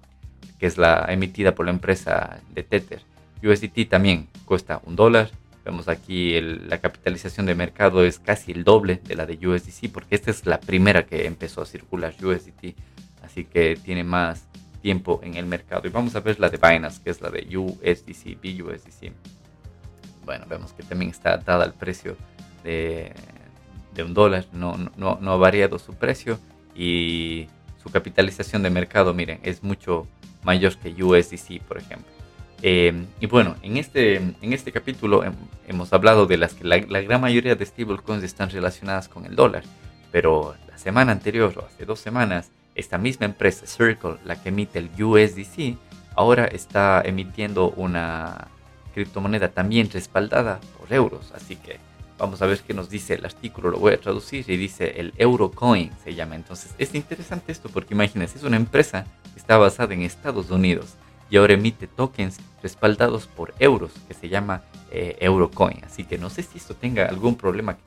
que 0.58 0.66
es 0.66 0.78
la 0.78 1.06
emitida 1.10 1.54
por 1.54 1.66
la 1.66 1.70
empresa 1.70 2.40
de 2.52 2.64
Tether. 2.64 3.02
USDT 3.40 3.88
también 3.88 4.26
cuesta 4.44 4.80
un 4.84 4.96
dólar. 4.96 5.30
Vemos 5.64 5.88
aquí 5.88 6.40
la 6.40 6.78
capitalización 6.78 7.46
de 7.46 7.54
mercado 7.54 8.04
es 8.04 8.18
casi 8.18 8.52
el 8.52 8.64
doble 8.64 9.00
de 9.04 9.14
la 9.14 9.26
de 9.26 9.46
USDC, 9.46 9.92
porque 9.92 10.14
esta 10.14 10.30
es 10.30 10.46
la 10.46 10.58
primera 10.58 11.04
que 11.04 11.26
empezó 11.26 11.60
a 11.60 11.66
circular 11.66 12.14
USDT, 12.22 12.74
así 13.22 13.44
que 13.44 13.76
tiene 13.76 14.02
más 14.02 14.46
tiempo 14.80 15.20
en 15.22 15.34
el 15.34 15.46
mercado. 15.46 15.86
Y 15.86 15.90
vamos 15.90 16.16
a 16.16 16.20
ver 16.20 16.40
la 16.40 16.48
de 16.48 16.56
Binance, 16.56 17.02
que 17.02 17.10
es 17.10 17.20
la 17.20 17.30
de 17.30 17.46
USDC, 17.56 18.38
BUSDC. 18.40 19.12
Bueno, 20.24 20.46
vemos 20.48 20.72
que 20.72 20.82
también 20.82 21.10
está 21.10 21.36
dada 21.36 21.64
al 21.64 21.74
precio 21.74 22.16
de, 22.64 23.12
de 23.94 24.02
un 24.02 24.14
dólar, 24.14 24.46
no, 24.52 24.76
no, 24.96 25.18
no, 25.20 25.32
ha 25.32 25.36
variado 25.36 25.78
su 25.78 25.94
precio 25.94 26.38
y 26.74 27.48
su 27.82 27.90
capitalización 27.90 28.62
de 28.62 28.70
mercado, 28.70 29.12
miren, 29.12 29.40
es 29.42 29.62
mucho 29.62 30.06
mayor 30.42 30.76
que 30.78 30.90
USDC, 31.02 31.62
por 31.62 31.78
ejemplo. 31.78 32.19
Eh, 32.62 33.06
y 33.20 33.26
bueno, 33.26 33.56
en 33.62 33.76
este, 33.76 34.16
en 34.16 34.52
este 34.52 34.70
capítulo 34.72 35.24
hemos 35.66 35.92
hablado 35.92 36.26
de 36.26 36.36
las 36.36 36.54
que 36.54 36.64
la, 36.64 36.78
la, 36.78 37.00
gran 37.00 37.20
mayoría 37.20 37.54
de 37.54 37.64
stablecoins 37.64 38.22
están 38.22 38.50
relacionadas 38.50 39.08
con 39.08 39.24
el 39.24 39.34
dólar, 39.34 39.64
pero 40.12 40.54
la 40.68 40.76
semana 40.76 41.12
anterior 41.12 41.52
o 41.56 41.64
hace 41.64 41.86
dos 41.86 42.00
semanas 42.00 42.50
esta 42.74 42.98
misma 42.98 43.26
empresa, 43.26 43.66
Circle, 43.66 44.16
la 44.24 44.40
que 44.40 44.50
emite 44.50 44.78
el 44.78 44.90
USDC, 45.02 45.76
ahora 46.14 46.44
está 46.46 47.02
emitiendo 47.04 47.70
una 47.70 48.48
criptomoneda 48.94 49.48
también 49.50 49.90
respaldada 49.90 50.60
por 50.78 50.92
euros. 50.92 51.32
Así 51.34 51.56
que 51.56 51.78
vamos 52.18 52.42
a 52.42 52.46
ver 52.46 52.60
qué 52.60 52.74
nos 52.74 52.90
dice 52.90 53.14
el 53.14 53.24
artículo, 53.24 53.70
lo 53.70 53.78
voy 53.78 53.94
a 53.94 54.00
traducir 54.00 54.44
y 54.48 54.56
dice 54.56 55.00
el 55.00 55.12
Eurocoin 55.16 55.90
se 56.04 56.14
llama. 56.14 56.36
Entonces 56.36 56.74
es 56.78 56.94
interesante 56.94 57.52
esto 57.52 57.68
porque 57.68 57.94
imagínense, 57.94 58.38
es 58.38 58.44
una 58.44 58.56
empresa 58.56 59.06
que 59.32 59.40
está 59.40 59.56
basada 59.56 59.94
en 59.94 60.02
Estados 60.02 60.50
Unidos 60.50 60.96
y 61.30 61.36
ahora 61.36 61.54
emite 61.54 61.86
tokens 61.86 62.38
respaldados 62.62 63.26
por 63.26 63.54
euros 63.58 63.92
que 64.08 64.14
se 64.14 64.28
llama 64.28 64.62
eh, 64.90 65.16
Eurocoin. 65.20 65.82
Así 65.84 66.04
que 66.04 66.18
no 66.18 66.28
sé 66.28 66.42
si 66.42 66.58
esto 66.58 66.74
tenga 66.74 67.06
algún 67.06 67.36
problema 67.36 67.78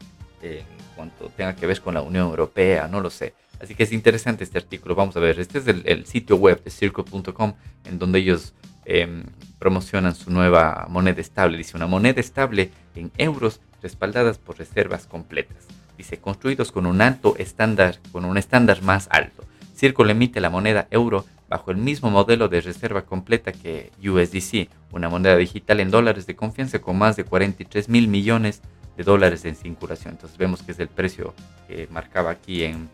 eh, 0.42 0.64
en 0.70 0.96
cuanto 0.96 1.30
tenga 1.30 1.56
que 1.56 1.68
ver 1.68 1.82
con 1.82 1.94
la 1.94 2.02
Unión 2.02 2.28
Europea, 2.28 2.88
no 2.88 3.02
lo 3.02 3.10
sé. 3.10 3.34
Así 3.62 3.76
que 3.76 3.84
es 3.84 3.92
interesante 3.92 4.44
este 4.44 4.58
artículo. 4.58 4.96
Vamos 4.96 5.16
a 5.16 5.20
ver, 5.20 5.40
este 5.40 5.60
es 5.60 5.68
el, 5.68 6.06
sitio 6.06 6.38
web 6.38 6.64
de 6.64 6.70
Circle.com 6.70 7.54
en 7.86 8.00
donde 8.00 8.20
ellos 8.20 8.54
em, 8.86 9.24
promocionan 9.60 10.16
su 10.16 10.32
nueva 10.32 10.88
moneda 10.90 11.22
estable. 11.22 11.58
Dice 11.58 11.78
una 11.78 11.88
moneda 11.88 12.20
estable 12.20 12.72
en 12.96 13.12
euros 13.18 13.62
respaldadas 13.82 14.38
por 14.38 14.58
reservas 14.58 15.06
completas. 15.06 15.68
Dice 15.98 16.18
construidos 16.20 16.72
con 16.72 16.86
un 16.86 17.02
alto 17.02 17.36
estándar, 17.38 18.00
con 18.12 18.26
un 18.26 18.38
estándar 18.38 18.82
más 18.82 19.08
alto. 19.12 19.46
Circle 19.76 20.12
emite 20.12 20.42
la 20.42 20.50
moneda 20.50 20.88
euro 20.92 21.26
bajo 21.54 21.70
el 21.70 21.78
mismo 21.78 22.10
modelo 22.10 22.50
de 22.50 22.62
reserva 22.62 23.04
completa 23.04 23.52
que 23.52 23.92
USDC, 24.04 24.70
una 24.92 25.08
moneda 25.08 25.38
digital 25.38 25.82
en 25.82 25.92
dólares 25.92 26.26
de 26.26 26.36
confianza 26.36 26.80
con 26.80 26.98
más 26.98 27.16
de 27.16 27.26
43 27.26 27.90
mil 27.90 28.08
millones 28.08 28.64
de 28.98 29.04
dólares 29.04 29.46
en 29.46 29.56
circulación. 29.56 30.16
Entonces 30.16 30.36
vemos 30.40 30.64
que 30.64 30.72
es 30.72 30.80
el 30.80 30.88
precio 30.88 31.36
que 31.68 31.88
marcaba 31.92 32.32
aquí 32.32 32.64
en 32.64 32.90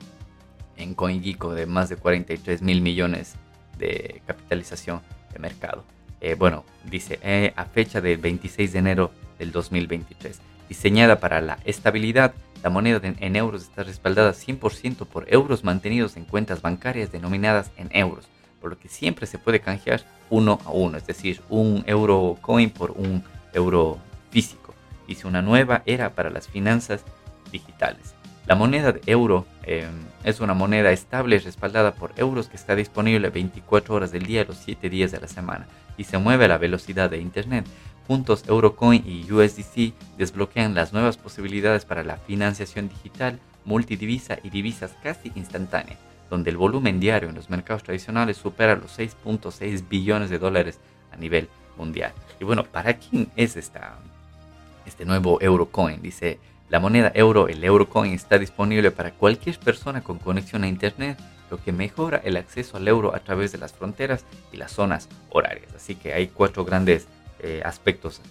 en 0.76 0.93
CoinGeeko 0.93 1.54
de 1.56 1.67
más 1.67 1.88
de 1.88 1.95
43 1.95 2.62
mil 2.62 2.82
millones 2.82 3.36
de 3.78 4.22
capitalización 4.28 5.00
de 5.32 5.39
mercado. 5.39 5.86
Eh, 6.19 6.36
bueno, 6.36 6.65
dice, 6.84 7.17
eh, 7.24 7.54
a 7.56 7.63
fecha 7.63 8.02
del 8.02 8.17
26 8.17 8.74
de 8.74 8.80
enero 8.80 9.12
del 9.38 9.54
2023, 9.54 10.41
diseñada 10.67 11.22
para 11.22 11.39
la 11.39 11.60
estabilidad, 11.63 12.34
la 12.62 12.69
moneda 12.69 13.00
en 13.04 13.36
euros 13.38 13.63
está 13.63 13.84
respaldada 13.84 14.34
100% 14.34 15.06
por 15.06 15.34
euros 15.34 15.63
mantenidos 15.63 16.17
en 16.17 16.26
cuentas 16.26 16.62
bancarias 16.62 17.10
denominadas 17.10 17.72
en 17.78 17.88
euros, 17.93 18.28
por 18.60 18.72
lo 18.72 18.80
que 18.80 18.89
siempre 18.89 19.28
se 19.28 19.38
puede 19.38 19.60
canjear 19.60 20.04
uno 20.30 20.60
a 20.65 20.72
uno, 20.72 20.98
es 20.98 21.08
decir, 21.08 21.41
un 21.50 21.84
euro 21.88 22.38
coin 22.41 22.69
por 22.69 22.91
un 22.91 23.24
euro 23.54 23.98
físico. 24.32 24.74
Dice 25.08 25.28
una 25.28 25.41
nueva 25.41 25.82
era 25.86 26.12
para 26.12 26.30
las 26.30 26.48
finanzas 26.48 27.04
digitales. 27.52 28.13
La 28.45 28.56
moneda 28.56 28.91
de 28.91 29.02
euro 29.06 29.45
em, 29.63 29.91
es 30.24 30.39
una 30.39 30.54
moneda 30.54 30.91
estable 30.91 31.38
respaldada 31.39 31.93
por 31.93 32.13
euros 32.17 32.48
que 32.48 32.58
está 32.58 32.76
disponible 32.76 33.30
24 33.30 33.93
horas 33.93 34.12
del 34.12 34.26
día, 34.26 34.43
los 34.43 34.58
7 34.58 34.89
días 34.89 35.12
de 35.12 35.19
la 35.19 35.28
semana 35.28 35.67
y 36.00 36.06
se 36.06 36.17
mueve 36.17 36.45
a 36.45 36.48
la 36.48 36.58
velocidad 36.58 37.12
de 37.12 37.19
Internet. 37.19 37.67
Juntos, 38.08 38.43
Eurocoin 38.48 39.04
y 39.06 39.32
USDC 39.32 39.93
desbloquean 40.17 40.74
las 40.74 40.93
nuevas 40.93 41.17
posibilidades 41.17 41.86
para 41.86 42.04
la 42.04 42.17
financiación 42.17 42.89
digital, 42.89 43.39
multidivisa 43.65 44.39
y 44.41 44.50
divisas 44.50 44.95
casi 45.04 45.32
instantáneas, 45.36 46.00
donde 46.30 46.50
el 46.50 46.58
volumen 46.58 47.00
diario 47.00 47.30
en 47.30 47.36
los 47.36 47.50
mercados 47.50 47.84
tradicionales 47.84 48.38
supera 48.38 48.76
los 48.76 48.98
6.6 48.98 49.88
billones 49.88 50.30
de 50.30 50.39
dólares 50.39 50.80
a 51.12 51.18
nivel 51.18 51.50
mundial. 51.78 52.13
Y 52.39 52.44
bueno, 52.44 52.63
¿para 52.63 52.96
quién 52.96 53.30
es 53.36 53.56
esta, 53.58 53.98
este 54.86 55.06
nuevo 55.06 55.42
Eurocoin? 55.42 56.02
Dice 56.02 56.39
la 56.70 56.80
moneda 56.80 57.12
euro, 57.15 57.48
el 57.48 57.63
Eurocoin, 57.63 58.13
está 58.13 58.38
disponible 58.38 58.92
para 58.92 59.12
cualquier 59.12 59.58
persona 59.58 60.02
con 60.02 60.20
conexión 60.20 60.63
a 60.63 60.68
Internet, 60.68 61.18
lo 61.50 61.58
que 61.58 61.72
mejora 61.72 62.22
el 62.24 62.38
acceso 62.38 62.78
al 62.78 62.88
euro 62.88 63.15
a 63.15 63.20
través 63.22 63.52
de 63.52 63.58
las 63.58 63.74
fronteras 63.74 64.24
y 64.52 64.58
las 64.58 64.72
zonas 64.72 65.10
horarias. 65.32 65.74
Así 65.76 65.96
que 65.96 66.13
hay 66.13 66.28
cuatro 66.28 66.63
grandes 66.65 67.08
eh, 67.39 67.62
aspectos 67.65 68.22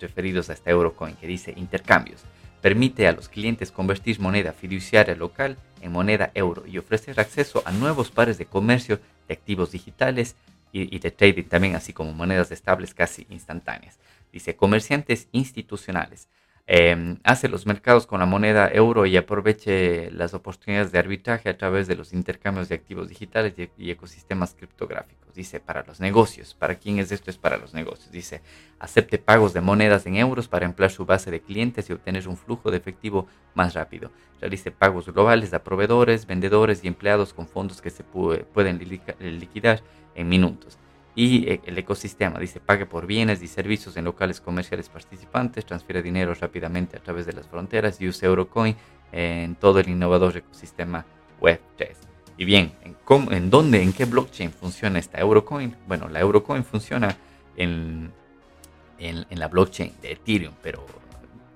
referidos 0.00 0.50
a 0.50 0.54
este 0.54 0.70
Eurocoin 0.70 1.14
que 1.14 1.28
dice 1.28 1.54
intercambios. 1.56 2.22
Permite 2.64 3.06
a 3.06 3.12
los 3.12 3.28
clientes 3.28 3.70
convertir 3.70 4.20
moneda 4.20 4.54
fiduciaria 4.54 5.14
local 5.14 5.58
en 5.82 5.92
moneda 5.92 6.30
euro 6.32 6.66
y 6.66 6.78
ofrecer 6.78 7.20
acceso 7.20 7.62
a 7.66 7.72
nuevos 7.72 8.10
pares 8.10 8.38
de 8.38 8.46
comercio 8.46 9.00
de 9.28 9.34
activos 9.34 9.72
digitales 9.72 10.34
y, 10.72 10.98
de 10.98 11.10
trading 11.10 11.42
también, 11.42 11.76
así 11.76 11.92
como 11.92 12.14
monedas 12.14 12.50
estables 12.52 12.94
casi 12.94 13.26
instantáneas. 13.28 13.98
Dice 14.32 14.56
comerciantes 14.56 15.28
institucionales 15.32 16.26
Em, 16.66 17.18
hace 17.24 17.48
los 17.48 17.66
mercados 17.66 18.06
con 18.06 18.20
la 18.20 18.26
moneda 18.26 18.70
euro 18.72 19.04
y 19.04 19.18
aproveche 19.18 20.10
las 20.12 20.32
oportunidades 20.32 20.92
de 20.92 20.98
arbitraje 20.98 21.50
a 21.50 21.58
través 21.58 21.86
de 21.86 21.94
los 21.94 22.14
intercambios 22.14 22.70
de 22.70 22.74
activos 22.74 23.10
digitales 23.10 23.52
y, 23.76 23.90
ecosistemas 23.90 24.54
criptográficos. 24.54 25.34
Dice, 25.34 25.60
para 25.60 25.82
los 25.82 26.00
negocios, 26.00 26.54
¿para 26.54 26.76
quién 26.76 26.98
es 27.00 27.12
esto? 27.12 27.30
Es 27.30 27.36
para 27.36 27.58
los 27.58 27.74
negocios. 27.74 28.10
Dice, 28.10 28.40
acepte 28.78 29.18
pagos 29.18 29.52
de 29.52 29.60
monedas 29.60 30.06
en 30.06 30.16
euros 30.16 30.48
para 30.48 30.64
ampliar 30.64 30.90
su 30.90 31.04
base 31.04 31.30
de 31.30 31.42
clientes 31.42 31.90
y 31.90 31.92
obtener 31.92 32.26
un 32.28 32.38
flujo 32.38 32.70
de 32.70 32.78
efectivo 32.78 33.26
más 33.54 33.74
rápido. 33.74 34.10
Realice 34.40 34.70
pagos 34.70 35.06
globales 35.06 35.52
a 35.52 35.62
proveedores, 35.62 36.26
vendedores 36.26 36.82
y 36.82 36.88
empleados 36.88 37.34
con 37.34 37.46
fondos 37.46 37.82
que 37.82 37.90
se 37.90 38.04
pueden 38.04 38.78
liquidar 39.20 39.82
en 40.14 40.28
minutos 40.28 40.78
y 41.14 41.48
eh, 41.48 41.60
el 41.64 41.78
ecosistema. 41.78 42.38
Dice, 42.38 42.60
pague 42.60 42.86
por 42.86 43.06
bienes 43.06 43.42
y 43.42 43.48
servicios 43.48 43.96
en 43.96 44.04
locales 44.04 44.40
comerciales 44.40 44.88
participantes, 44.88 45.64
transfiere 45.64 46.02
dinero 46.02 46.34
rápidamente 46.34 46.96
a 46.96 47.00
través 47.00 47.26
de 47.26 47.32
las 47.32 47.46
fronteras 47.46 48.00
y 48.00 48.08
use 48.08 48.26
Eurocoin 48.26 48.76
en 49.12 49.54
todo 49.54 49.78
el 49.78 49.88
innovador 49.88 50.36
ecosistema 50.36 51.04
Web3. 51.40 51.94
Y 52.36 52.44
bien, 52.44 52.72
¿en, 52.82 52.96
¿en 53.32 53.50
dónde, 53.50 53.82
en 53.82 53.92
qué 53.92 54.06
blockchain 54.06 54.50
funciona 54.50 54.98
esta 54.98 55.20
Eurocoin? 55.20 55.76
Bueno, 55.86 56.08
la 56.08 56.20
Eurocoin 56.20 56.64
funciona 56.64 57.16
en, 57.56 58.10
en, 58.98 59.24
la 59.30 59.46
blockchain 59.46 59.92
de 60.02 60.12
Ethereum, 60.12 60.54
pero 60.60 60.84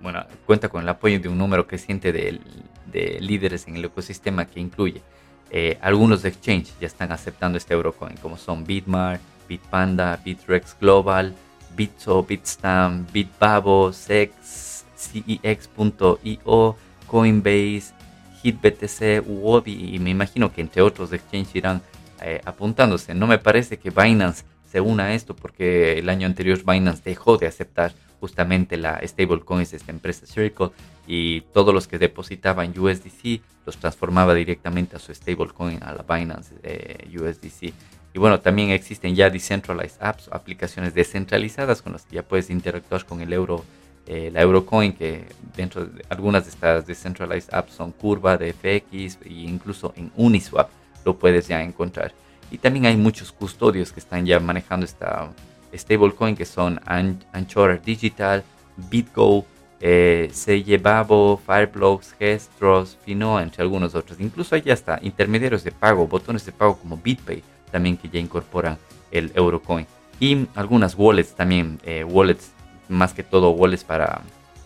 bueno, 0.01 0.25
cuenta 0.47 0.68
con 0.68 0.83
el 0.83 0.88
apoyo 0.88 1.18
de 1.18 1.29
un 1.29 1.37
número 1.37 1.66
creciente 1.66 2.12
de, 2.12 2.40
de 2.87 3.18
líderes 3.21 3.66
en 3.66 3.75
el 3.75 3.87
ecosistema 3.87 4.44
que 4.44 4.61
incluye 4.61 5.03
eh, 5.51 5.79
algunos 5.81 6.25
exchanges 6.25 6.75
ya 6.79 6.87
están 6.87 7.11
aceptando 7.11 7.57
este 7.57 7.73
Eurocoin, 7.73 8.16
como 8.18 8.37
son 8.37 8.64
Bitmart, 8.64 9.21
Bitpanda, 9.49 10.21
Bitrex 10.25 10.77
Global, 10.81 11.35
Bitso, 11.77 12.23
Bitstamp, 12.23 13.11
Bitbabo, 13.13 13.93
Sex, 13.93 14.85
CEX.io, 14.97 16.77
Coinbase, 17.07 17.95
HitBTC, 18.43 19.25
Wobi 19.27 19.95
y 19.95 19.99
me 19.99 20.11
imagino 20.11 20.53
que 20.53 20.61
entre 20.61 20.83
otros 20.83 21.13
exchanges 21.13 21.55
irán 21.55 21.83
eh, 22.21 22.41
apuntándose. 22.45 23.15
No 23.15 23.27
me 23.27 23.39
parece 23.39 23.79
que 23.79 23.91
Binance 23.91 24.45
se 24.71 24.81
una 24.81 25.05
a 25.05 25.15
esto 25.15 25.35
porque 25.35 25.99
el 25.99 26.09
año 26.09 26.27
anterior 26.27 26.59
Binance 26.65 27.03
dejó 27.05 27.39
de 27.39 27.47
aceptar 27.47 27.93
justamente 28.21 28.77
la 28.77 29.01
stablecoins 29.07 29.71
de 29.71 29.77
esta 29.77 29.93
empresa 29.93 30.27
Circle 30.27 30.71
y 31.07 31.43
todos 31.53 31.73
los 31.73 31.87
que 31.87 31.99
depositaban 31.99 32.75
USDC 32.77 33.41
los 33.65 33.77
transformaba 33.79 34.35
directamente 34.35 34.97
a 34.97 34.99
su 34.99 35.15
stablecoin, 35.15 35.83
a 35.83 35.95
la 35.95 36.03
Binance 36.03 36.55
eh, 36.63 37.09
USDC. 37.15 37.73
Y 38.19 38.21
bueno, 38.21 38.41
también 38.41 38.71
existen 38.71 39.15
ya 39.15 39.31
decentralized 39.31 40.03
apps, 40.03 40.29
aplicaciones 40.33 40.93
descentralizadas 40.93 41.83
con 41.83 41.93
las 41.93 42.05
que 42.05 42.17
ya 42.17 42.25
puedes 42.25 42.51
interactuar 42.51 43.05
con 43.05 43.21
el 43.21 43.33
euro, 43.33 43.65
eh, 44.09 44.31
la 44.33 44.43
Eurocoin, 44.43 44.93
que 44.93 45.27
dentro 45.57 45.85
de 45.85 46.05
algunas 46.09 46.43
de 46.43 46.51
estas 46.51 46.85
decentralized 46.85 47.55
apps 47.55 47.75
son 47.75 47.93
Curva, 47.93 48.37
DFX 48.37 49.19
e 49.25 49.29
incluso 49.29 49.95
en 49.97 50.11
Uniswap 50.17 50.69
lo 51.05 51.17
puedes 51.17 51.47
ya 51.47 51.63
encontrar. 51.63 52.13
Y 52.51 52.59
también 52.59 52.87
hay 52.87 52.97
muchos 52.97 53.31
custodios 53.31 53.93
que 53.93 54.01
están 54.01 54.27
ya 54.27 54.41
manejando 54.41 54.85
esta 54.85 55.31
stablecoin 55.73 56.35
que 56.35 56.45
son 56.45 56.81
Anchor 56.87 57.81
Digital, 57.81 58.43
BitGo, 58.91 59.47
eh, 59.79 60.29
Fireblocks, 60.35 62.17
Gestros, 62.19 62.99
Fino, 63.05 63.39
entre 63.39 63.63
algunos 63.63 63.95
otros. 63.95 64.19
Incluso 64.19 64.57
hay 64.57 64.69
hasta 64.73 64.99
intermediarios 65.03 65.63
de 65.63 65.71
pago, 65.71 66.09
botones 66.09 66.45
de 66.45 66.51
pago 66.51 66.77
como 66.81 66.97
BitPay 66.97 67.45
también 67.69 67.97
que 67.97 68.09
ya 68.09 68.19
incorporan 68.19 68.79
el 69.11 69.33
Eurocoin. 69.35 69.87
Y 70.21 70.47
algunas 70.55 70.95
wallets 70.97 71.35
también, 71.35 71.79
eh, 71.85 72.05
wallets, 72.05 72.51
más 72.89 73.15
que 73.15 73.23
todo 73.23 73.51
wallets 73.51 73.85
para 73.85 74.23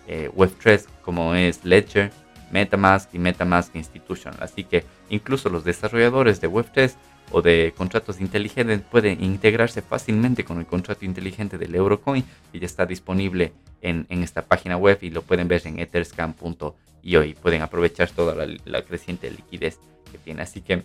eh, 0.07 0.31
Web3 0.35 0.87
como 1.03 1.35
es 1.35 1.65
Ledger, 1.65 2.11
Metamask 2.51 3.13
y 3.15 3.19
Metamask 3.19 3.75
Institutional. 3.75 4.39
Así 4.43 4.65
que 4.65 4.85
incluso 5.11 5.49
los 5.49 5.65
desarrolladores 5.65 6.41
de 6.41 6.49
Web3 6.49 6.95
o 7.31 7.43
de 7.43 7.73
contratos 7.77 8.21
inteligentes 8.21 8.81
pueden 8.83 9.23
integrarse 9.23 9.83
fácilmente 9.83 10.45
con 10.45 10.59
el 10.59 10.67
contrato 10.67 11.05
inteligente 11.05 11.59
del 11.59 11.75
Eurocoin 11.75 12.25
que 12.53 12.61
ya 12.61 12.67
está 12.67 12.85
disponible 12.85 13.53
en, 13.81 14.07
esta 14.11 14.43
página 14.43 14.77
web 14.77 14.99
y 15.01 15.11
lo 15.11 15.23
pueden 15.23 15.49
ver 15.49 15.63
en 15.67 15.79
etherscan.io 15.79 17.25
y 17.25 17.35
pueden 17.35 17.63
aprovechar 17.63 18.11
toda 18.11 18.47
la 18.65 18.83
creciente 18.83 19.31
liquidez 19.31 19.79
que 20.11 20.19
tiene. 20.19 20.43
Así 20.43 20.61
que 20.61 20.85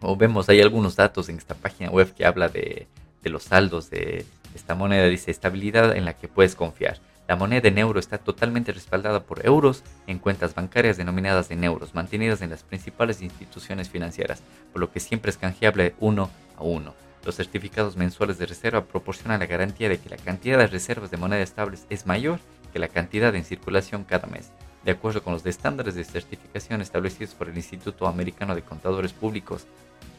como 0.00 0.16
vemos, 0.16 0.48
hay 0.48 0.60
algunos 0.62 0.96
datos 0.96 1.28
en 1.28 1.36
esta 1.36 1.54
página 1.54 1.90
web 1.90 2.14
que 2.14 2.24
habla 2.24 2.48
de, 2.48 2.88
los 3.22 3.44
saldos 3.44 3.90
de 3.90 4.24
esta 4.54 4.74
moneda. 4.74 5.06
Dice 5.06 5.30
estabilidad 5.30 5.94
en 5.94 6.06
la 6.06 6.14
que 6.14 6.26
puedes 6.26 6.54
confiar. 6.54 6.98
La 7.28 7.36
moneda 7.36 7.68
en 7.68 7.78
euro 7.78 8.00
está 8.00 8.18
totalmente 8.18 8.72
respaldada 8.72 9.22
por 9.22 9.46
euros 9.46 9.84
en 10.06 10.18
cuentas 10.18 10.54
bancarias 10.54 10.96
denominadas 10.96 11.50
en 11.50 11.62
euros, 11.62 11.94
mantenidas 11.94 12.40
en 12.42 12.50
las 12.50 12.64
principales 12.64 13.22
instituciones 13.22 13.88
financieras, 13.88 14.42
por 14.72 14.80
lo 14.80 14.90
que 14.90 14.98
siempre 15.00 15.30
es 15.30 15.36
canjeable 15.36 15.94
uno 16.00 16.30
a 16.56 16.62
uno. 16.62 16.94
Los 17.24 17.36
certificados 17.36 17.96
mensuales 17.96 18.38
de 18.38 18.46
reserva 18.46 18.84
proporcionan 18.84 19.38
la 19.38 19.46
garantía 19.46 19.90
de 19.90 19.98
que 19.98 20.08
la 20.08 20.16
cantidad 20.16 20.58
de 20.58 20.66
reservas 20.66 21.10
de 21.10 21.18
moneda 21.18 21.42
estables 21.42 21.86
es 21.90 22.06
mayor 22.06 22.40
que 22.72 22.78
la 22.78 22.88
cantidad 22.88 23.34
en 23.34 23.44
circulación 23.44 24.04
cada 24.04 24.26
mes, 24.26 24.50
de 24.84 24.92
acuerdo 24.92 25.22
con 25.22 25.34
los 25.34 25.44
estándares 25.44 25.94
de 25.94 26.04
certificación 26.04 26.80
establecidos 26.80 27.34
por 27.34 27.48
el 27.48 27.56
Instituto 27.56 28.08
Americano 28.08 28.54
de 28.54 28.62
Contadores 28.62 29.12
Públicos 29.12 29.66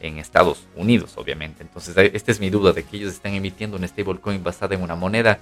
en 0.02 0.18
Estados 0.18 0.66
Unidos, 0.76 1.14
obviamente. 1.16 1.62
Entonces, 1.62 1.96
esta 1.96 2.30
es 2.30 2.40
mi 2.40 2.50
duda 2.50 2.72
de 2.72 2.82
que 2.82 2.96
ellos 2.96 3.12
están 3.12 3.34
emitiendo 3.34 3.76
una 3.76 3.88
stablecoin 3.88 4.42
basada 4.42 4.74
en 4.74 4.82
una 4.82 4.94
moneda 4.94 5.38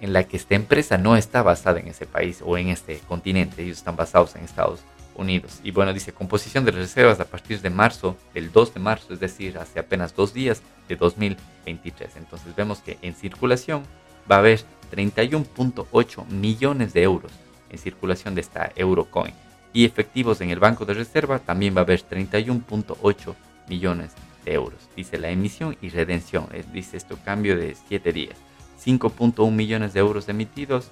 en 0.00 0.12
la 0.12 0.24
que 0.24 0.36
esta 0.36 0.54
empresa 0.54 0.98
no 0.98 1.16
está 1.16 1.42
basada 1.42 1.80
en 1.80 1.88
ese 1.88 2.06
país 2.06 2.42
o 2.44 2.58
en 2.58 2.68
este 2.68 2.98
continente. 3.08 3.62
Ellos 3.62 3.78
están 3.78 3.96
basados 3.96 4.34
en 4.36 4.44
Estados 4.44 4.80
Unidos. 5.14 5.60
Y 5.64 5.70
bueno, 5.70 5.94
dice 5.94 6.12
composición 6.12 6.64
de 6.64 6.72
reservas 6.72 7.20
a 7.20 7.24
partir 7.24 7.62
de 7.62 7.70
marzo, 7.70 8.16
el 8.34 8.52
2 8.52 8.74
de 8.74 8.80
marzo, 8.80 9.14
es 9.14 9.20
decir, 9.20 9.56
hace 9.56 9.78
apenas 9.78 10.14
dos 10.14 10.34
días 10.34 10.60
de 10.88 10.96
2023. 10.96 12.16
Entonces 12.16 12.54
vemos 12.54 12.80
que 12.80 12.98
en 13.00 13.14
circulación 13.14 13.84
va 14.30 14.36
a 14.36 14.40
haber 14.40 14.60
31.8 14.92 16.26
millones 16.28 16.92
de 16.92 17.02
euros 17.02 17.32
en 17.70 17.78
circulación 17.78 18.34
de 18.34 18.42
esta 18.42 18.72
Eurocoin. 18.76 19.34
Y 19.72 19.84
efectivos 19.84 20.40
en 20.40 20.50
el 20.50 20.58
banco 20.58 20.84
de 20.84 20.94
reserva 20.94 21.38
también 21.38 21.74
va 21.74 21.80
a 21.80 21.84
haber 21.84 22.02
31.8 22.02 23.34
millones 23.68 24.12
de 24.44 24.54
euros. 24.54 24.88
Dice 24.96 25.18
la 25.18 25.30
emisión 25.30 25.76
y 25.80 25.88
redención, 25.88 26.48
dice 26.72 26.96
esto 26.96 27.18
cambio 27.24 27.56
de 27.56 27.74
7 27.88 28.12
días. 28.12 28.36
5.1 28.84 29.50
millones 29.50 29.94
de 29.94 30.00
euros 30.00 30.28
emitidos 30.28 30.90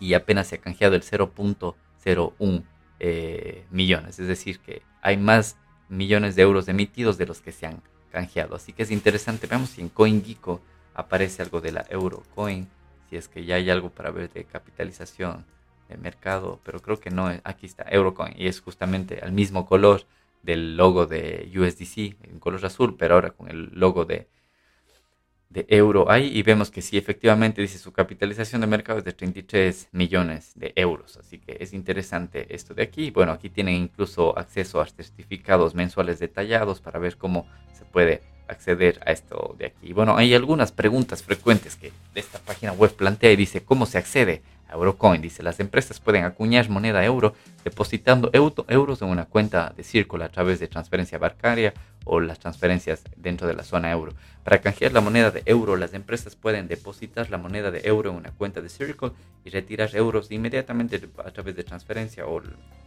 y 0.00 0.14
apenas 0.14 0.48
se 0.48 0.56
ha 0.56 0.58
canjeado 0.58 0.94
el 0.94 1.02
0.01 1.02 2.64
eh, 2.98 3.64
millones. 3.70 4.18
Es 4.18 4.26
decir, 4.26 4.60
que 4.60 4.82
hay 5.02 5.16
más 5.16 5.56
millones 5.88 6.36
de 6.36 6.42
euros 6.42 6.68
emitidos 6.68 7.18
de 7.18 7.26
los 7.26 7.40
que 7.40 7.52
se 7.52 7.66
han 7.66 7.82
canjeado. 8.10 8.56
Así 8.56 8.72
que 8.72 8.82
es 8.82 8.90
interesante. 8.90 9.46
Veamos 9.46 9.70
si 9.70 9.80
en 9.80 9.88
CoinGeeko 9.88 10.60
aparece 10.94 11.42
algo 11.42 11.60
de 11.60 11.72
la 11.72 11.86
Eurocoin, 11.90 12.68
si 13.08 13.16
es 13.16 13.28
que 13.28 13.44
ya 13.44 13.56
hay 13.56 13.70
algo 13.70 13.90
para 13.90 14.10
ver 14.10 14.32
de 14.32 14.44
capitalización 14.44 15.44
de 15.88 15.96
mercado, 15.96 16.60
pero 16.64 16.80
creo 16.80 16.98
que 16.98 17.10
no. 17.10 17.28
Aquí 17.44 17.66
está 17.66 17.84
Eurocoin 17.88 18.34
y 18.36 18.46
es 18.46 18.60
justamente 18.60 19.24
el 19.24 19.32
mismo 19.32 19.66
color 19.66 20.06
del 20.46 20.76
logo 20.78 21.04
de 21.06 21.52
USDC, 21.54 22.16
en 22.30 22.38
color 22.40 22.64
azul, 22.64 22.96
pero 22.96 23.14
ahora 23.14 23.32
con 23.32 23.50
el 23.50 23.70
logo 23.74 24.06
de 24.06 24.28
de 25.48 25.64
euro 25.68 26.10
ahí 26.10 26.30
y 26.34 26.42
vemos 26.42 26.70
que 26.70 26.82
sí, 26.82 26.98
efectivamente 26.98 27.62
dice 27.62 27.78
su 27.78 27.92
capitalización 27.92 28.60
de 28.60 28.66
mercado 28.66 28.98
es 28.98 29.04
de 29.04 29.12
33 29.12 29.88
millones 29.92 30.52
de 30.54 30.72
euros. 30.76 31.16
Así 31.16 31.38
que 31.38 31.56
es 31.60 31.72
interesante 31.72 32.54
esto 32.54 32.74
de 32.74 32.82
aquí. 32.82 33.10
Bueno, 33.10 33.32
aquí 33.32 33.48
tienen 33.48 33.74
incluso 33.74 34.36
acceso 34.38 34.80
a 34.80 34.86
certificados 34.86 35.74
mensuales 35.74 36.18
detallados 36.18 36.80
para 36.80 36.98
ver 36.98 37.16
cómo 37.16 37.46
se 37.72 37.84
puede 37.84 38.22
acceder 38.48 39.00
a 39.06 39.12
esto 39.12 39.54
de 39.58 39.66
aquí. 39.66 39.92
Bueno, 39.92 40.16
hay 40.16 40.34
algunas 40.34 40.72
preguntas 40.72 41.22
frecuentes 41.22 41.76
que 41.76 41.92
esta 42.14 42.38
página 42.38 42.72
web 42.72 42.94
plantea 42.94 43.32
y 43.32 43.36
dice 43.36 43.64
cómo 43.64 43.86
se 43.86 43.98
accede 43.98 44.42
Eurocoin. 44.70 45.22
Dice, 45.22 45.42
las 45.42 45.60
empresas 45.60 46.00
pueden 46.00 46.24
acuñar 46.24 46.68
moneda 46.68 47.04
euro 47.04 47.34
depositando 47.64 48.30
euros 48.32 49.02
en 49.02 49.08
una 49.08 49.26
cuenta 49.26 49.72
de 49.76 49.82
círculo 49.82 50.24
a 50.24 50.28
través 50.28 50.60
de 50.60 50.68
transferencia 50.68 51.18
bancaria 51.18 51.74
o 52.04 52.20
las 52.20 52.38
transferencias 52.38 53.02
dentro 53.16 53.46
de 53.46 53.54
la 53.54 53.64
zona 53.64 53.90
euro. 53.90 54.12
Para 54.44 54.60
canjear 54.60 54.92
la 54.92 55.00
moneda 55.00 55.30
de 55.30 55.42
euro, 55.46 55.76
las 55.76 55.92
empresas 55.92 56.36
pueden 56.36 56.68
depositar 56.68 57.30
la 57.30 57.38
moneda 57.38 57.70
de 57.70 57.80
euro 57.84 58.10
en 58.10 58.16
una 58.16 58.30
cuenta 58.30 58.60
de 58.60 58.68
Circle 58.68 59.10
y 59.44 59.50
retirar 59.50 59.94
euros 59.94 60.30
inmediatamente 60.30 61.00
a 61.24 61.30
través 61.30 61.56
de 61.56 61.64
transferencia 61.64 62.26
o, 62.26 62.40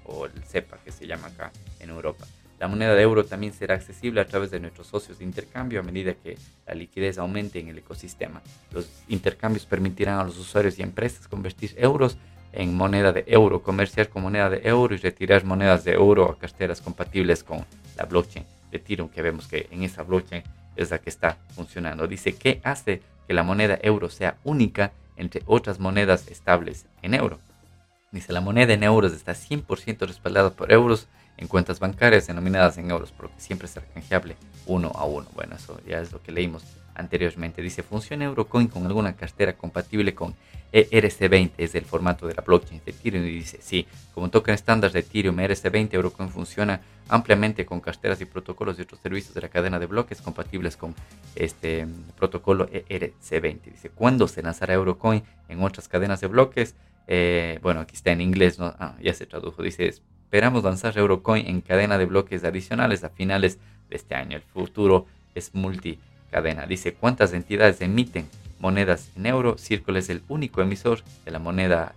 o 0.06 0.26
el 0.26 0.44
CEPA 0.46 0.78
que 0.84 0.92
se 0.92 1.06
llama 1.06 1.28
acá 1.28 1.52
en 1.80 1.90
Europa. 1.90 2.26
La 2.60 2.68
moneda 2.68 2.94
de 2.94 3.02
euro 3.02 3.26
también 3.26 3.54
será 3.54 3.76
accesible 3.76 4.20
a 4.20 4.28
través 4.28 4.52
de 4.52 4.60
nuestros 4.60 4.88
socios 4.88 5.20
de 5.20 5.24
intercambio 5.24 5.80
a 5.80 5.84
medida 5.84 6.14
que 6.14 6.38
la 6.68 6.74
liquidez 6.74 7.18
aumente 7.18 7.60
en 7.60 7.70
el 7.70 7.78
ecosistema. 7.78 8.42
Los 8.72 8.90
intercambios 9.08 9.66
permitirán 9.66 10.20
a 10.20 10.26
los 10.26 10.38
usuarios 10.38 10.78
y 10.78 10.82
empresas 10.82 11.30
convertir 11.30 11.74
euros 11.78 12.18
en 12.52 12.76
moneda 12.76 13.14
de 13.14 13.24
euro, 13.28 13.64
comerciar 13.64 14.10
con 14.10 14.24
moneda 14.24 14.50
de 14.50 14.62
euro 14.68 14.94
y 14.94 14.98
retirar 14.98 15.46
monedas 15.46 15.86
de 15.86 15.94
euro 15.94 16.30
a 16.30 16.38
carteras 16.38 16.82
compatibles 16.82 17.46
con 17.46 17.66
la 17.96 18.04
blockchain 18.04 18.46
de 18.72 18.78
Ethereum, 18.78 19.08
que 19.08 19.22
vemos 19.22 19.48
que 19.48 19.68
en 19.72 19.84
esa 19.84 20.04
blockchain 20.04 20.44
es 20.76 20.92
la 20.92 21.00
que 21.00 21.10
está 21.10 21.38
funcionando. 21.56 22.08
Dice, 22.08 22.36
¿qué 22.36 22.60
hace 22.66 23.02
que 23.26 23.34
la 23.34 23.44
moneda 23.44 23.80
euro 23.82 24.10
sea 24.10 24.38
única 24.44 24.92
entre 25.16 25.44
otras 25.46 25.80
monedas 25.80 26.28
estables 26.28 26.88
en 27.02 27.14
euro? 27.14 27.40
Dice, 28.12 28.34
la 28.34 28.42
moneda 28.42 28.74
en 28.74 28.84
euros 28.84 29.14
está 29.14 29.34
100% 29.34 30.08
respaldada 30.08 30.50
por 30.50 30.74
euros 30.74 31.08
en 31.40 31.48
cuentas 31.48 31.80
bancarias 31.80 32.28
denominadas 32.28 32.78
en 32.78 32.92
euros, 32.92 33.14
porque 33.16 33.40
siempre 33.40 33.68
será 33.68 33.86
canjeable 33.94 34.36
uno 34.66 34.92
a 34.94 35.06
uno. 35.06 35.28
Bueno, 35.34 35.56
eso 35.56 35.80
ya 35.88 36.00
es 36.02 36.12
lo 36.12 36.22
que 36.22 36.34
leímos 36.34 36.64
anteriormente. 36.96 37.62
Dice, 37.62 37.82
¿funciona 37.82 38.26
Eurocoin 38.26 38.68
con 38.68 38.86
alguna 38.86 39.16
cartera 39.16 39.54
compatible 39.54 40.14
con 40.14 40.36
ERC20? 40.74 41.52
Es 41.58 41.76
el 41.76 41.86
formato 41.86 42.28
de 42.28 42.34
la 42.34 42.42
blockchain 42.42 42.82
de 42.86 42.92
Ethereum. 42.92 43.26
Y 43.26 43.32
dice, 43.32 43.60
sí, 43.62 43.88
como 44.14 44.30
token 44.30 44.54
estándar 44.54 44.92
de 44.92 45.00
Ethereum 45.00 45.38
ERC20, 45.38 45.94
Eurocoin 45.94 46.30
funciona 46.30 46.82
ampliamente 47.08 47.66
con 47.66 47.80
carteras 47.80 48.20
y 48.20 48.26
protocolos 48.26 48.78
y 48.78 48.82
otros 48.82 49.00
servicios 49.00 49.34
de 49.34 49.40
la 49.40 49.48
cadena 49.48 49.80
de 49.80 49.86
bloques 49.86 50.22
compatibles 50.22 50.76
con 50.76 50.94
este 51.36 51.88
protocolo 52.18 52.70
ERC20. 52.70 53.62
Dice, 53.64 53.90
¿cuándo 53.92 54.28
se 54.28 54.44
lanzará 54.44 54.74
Eurocoin 54.74 55.24
en 55.48 55.64
otras 55.64 55.88
cadenas 55.88 56.20
de 56.20 56.28
bloques? 56.28 56.76
Eh, 57.08 57.60
bueno, 57.64 57.80
aquí 57.80 57.96
está 57.96 58.12
en 58.12 58.20
inglés. 58.20 58.58
Ah, 58.60 58.98
ya 59.02 59.14
se 59.14 59.26
tradujo. 59.26 59.64
Dice, 59.64 59.88
Esperamos 60.30 60.64
lanzar 60.64 60.96
Eurocoin 60.96 61.48
en 61.48 61.62
cadena 61.62 61.98
de 61.98 62.06
bloques 62.06 62.44
adicionales 62.44 63.04
a 63.04 63.10
finales 63.10 63.58
de 63.90 63.96
este 63.96 64.14
año. 64.14 64.38
El 64.38 64.44
futuro 64.44 65.08
es 65.34 65.56
multicadena. 65.56 66.68
Dice 66.68 66.94
cuántas 66.94 67.34
entidades 67.34 67.82
emiten 67.82 68.30
monedas 68.60 69.10
en 69.16 69.26
euro. 69.26 69.58
Circle 69.58 69.98
es 69.98 70.08
el 70.12 70.22
único 70.28 70.62
emisor 70.62 71.00
de 71.26 71.32
la 71.32 71.40
moneda 71.40 71.96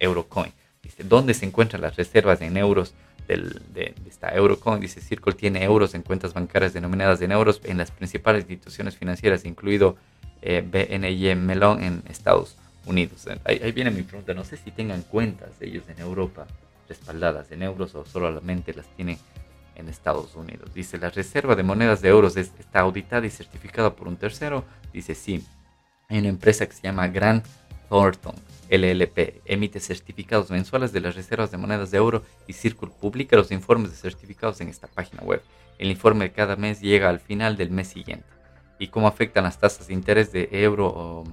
Eurocoin. 0.00 0.52
Dice 0.82 1.04
dónde 1.04 1.34
se 1.34 1.46
encuentran 1.46 1.82
las 1.82 1.94
reservas 1.94 2.40
en 2.40 2.56
euros 2.56 2.94
de, 3.28 3.94
esta 4.08 4.34
Eurocoin. 4.34 4.80
Dice 4.80 5.00
Circle 5.00 5.34
tiene 5.34 5.62
euros 5.62 5.94
en 5.94 6.02
cuentas 6.02 6.34
bancarias 6.34 6.72
denominadas 6.72 7.22
en 7.22 7.30
euros 7.30 7.60
en 7.62 7.78
las 7.78 7.92
principales 7.92 8.40
instituciones 8.40 8.96
financieras, 8.96 9.44
incluido 9.44 9.94
eh, 10.42 10.64
BNY 10.68 11.36
Melon 11.36 11.80
en 11.80 12.02
Estados 12.08 12.56
Unidos. 12.86 13.28
Ahí, 13.44 13.60
ahí 13.62 13.70
viene 13.70 13.92
mi 13.92 14.02
pregunta. 14.02 14.34
No 14.34 14.42
sé 14.42 14.56
si 14.56 14.72
tengan 14.72 15.02
cuentas 15.02 15.50
ellos 15.60 15.84
en 15.88 16.00
Europa 16.00 16.48
respaldadas 16.88 17.50
en 17.52 17.62
euros 17.62 17.94
o 17.94 18.04
solamente 18.04 18.74
las 18.74 18.86
tiene 18.96 19.18
en 19.74 19.88
Estados 19.88 20.34
Unidos. 20.34 20.72
Dice, 20.74 20.98
la 20.98 21.10
reserva 21.10 21.54
de 21.54 21.62
monedas 21.62 22.00
de 22.00 22.08
euros 22.08 22.36
está 22.36 22.80
auditada 22.80 23.26
y 23.26 23.30
certificada 23.30 23.94
por 23.94 24.08
un 24.08 24.16
tercero. 24.16 24.64
Dice, 24.92 25.14
sí. 25.14 25.44
Hay 26.08 26.18
una 26.18 26.28
empresa 26.28 26.66
que 26.66 26.72
se 26.72 26.82
llama 26.82 27.08
Grant 27.08 27.44
Thornton 27.88 28.34
LLP. 28.70 29.42
Emite 29.44 29.80
certificados 29.80 30.50
mensuales 30.50 30.92
de 30.92 31.00
las 31.00 31.14
reservas 31.14 31.50
de 31.50 31.58
monedas 31.58 31.90
de 31.90 31.98
euro 31.98 32.22
y 32.46 32.52
Circle 32.52 32.90
publica 33.00 33.36
los 33.36 33.52
informes 33.52 33.90
de 33.90 33.96
certificados 33.96 34.60
en 34.60 34.68
esta 34.68 34.86
página 34.88 35.22
web. 35.22 35.42
El 35.78 35.90
informe 35.90 36.26
de 36.26 36.32
cada 36.32 36.56
mes 36.56 36.80
llega 36.80 37.08
al 37.08 37.20
final 37.20 37.56
del 37.56 37.70
mes 37.70 37.88
siguiente. 37.88 38.26
¿Y 38.78 38.88
cómo 38.88 39.08
afectan 39.08 39.44
las 39.44 39.58
tasas 39.58 39.86
de 39.88 39.94
interés 39.94 40.32
de 40.32 40.48
euro 40.52 40.86
o 40.86 41.24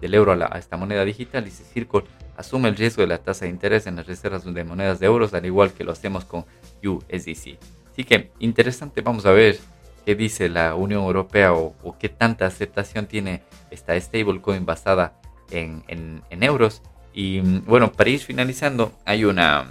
del 0.00 0.14
euro 0.14 0.32
a, 0.32 0.58
esta 0.58 0.76
moneda 0.76 1.04
digital, 1.04 1.44
dice 1.44 1.64
Circle, 1.64 2.04
asume 2.36 2.68
el 2.68 2.76
riesgo 2.76 3.02
de 3.02 3.08
la 3.08 3.18
tasa 3.18 3.44
de 3.44 3.50
interés 3.50 3.86
en 3.86 3.96
las 3.96 4.06
reservas 4.06 4.44
de 4.44 4.64
monedas 4.64 5.00
de 5.00 5.06
euros, 5.06 5.34
al 5.34 5.44
igual 5.44 5.72
que 5.72 5.84
lo 5.84 5.92
hacemos 5.92 6.24
con 6.24 6.44
USDC. 6.82 7.58
Así 7.92 8.04
que 8.04 8.30
interesante, 8.38 9.02
vamos 9.02 9.26
a 9.26 9.32
ver 9.32 9.58
qué 10.04 10.14
dice 10.14 10.48
la 10.48 10.74
Unión 10.74 11.02
Europea 11.02 11.52
o, 11.52 11.96
qué 11.98 12.08
tanta 12.08 12.46
aceptación 12.46 13.06
tiene 13.06 13.42
esta 13.70 13.98
stablecoin 14.00 14.64
basada 14.64 15.20
en, 15.50 15.84
en, 15.86 16.42
euros. 16.42 16.82
Y 17.12 17.40
bueno, 17.40 17.92
para 17.92 18.10
ir 18.10 18.20
finalizando, 18.20 18.92
hay 19.04 19.24
una, 19.24 19.68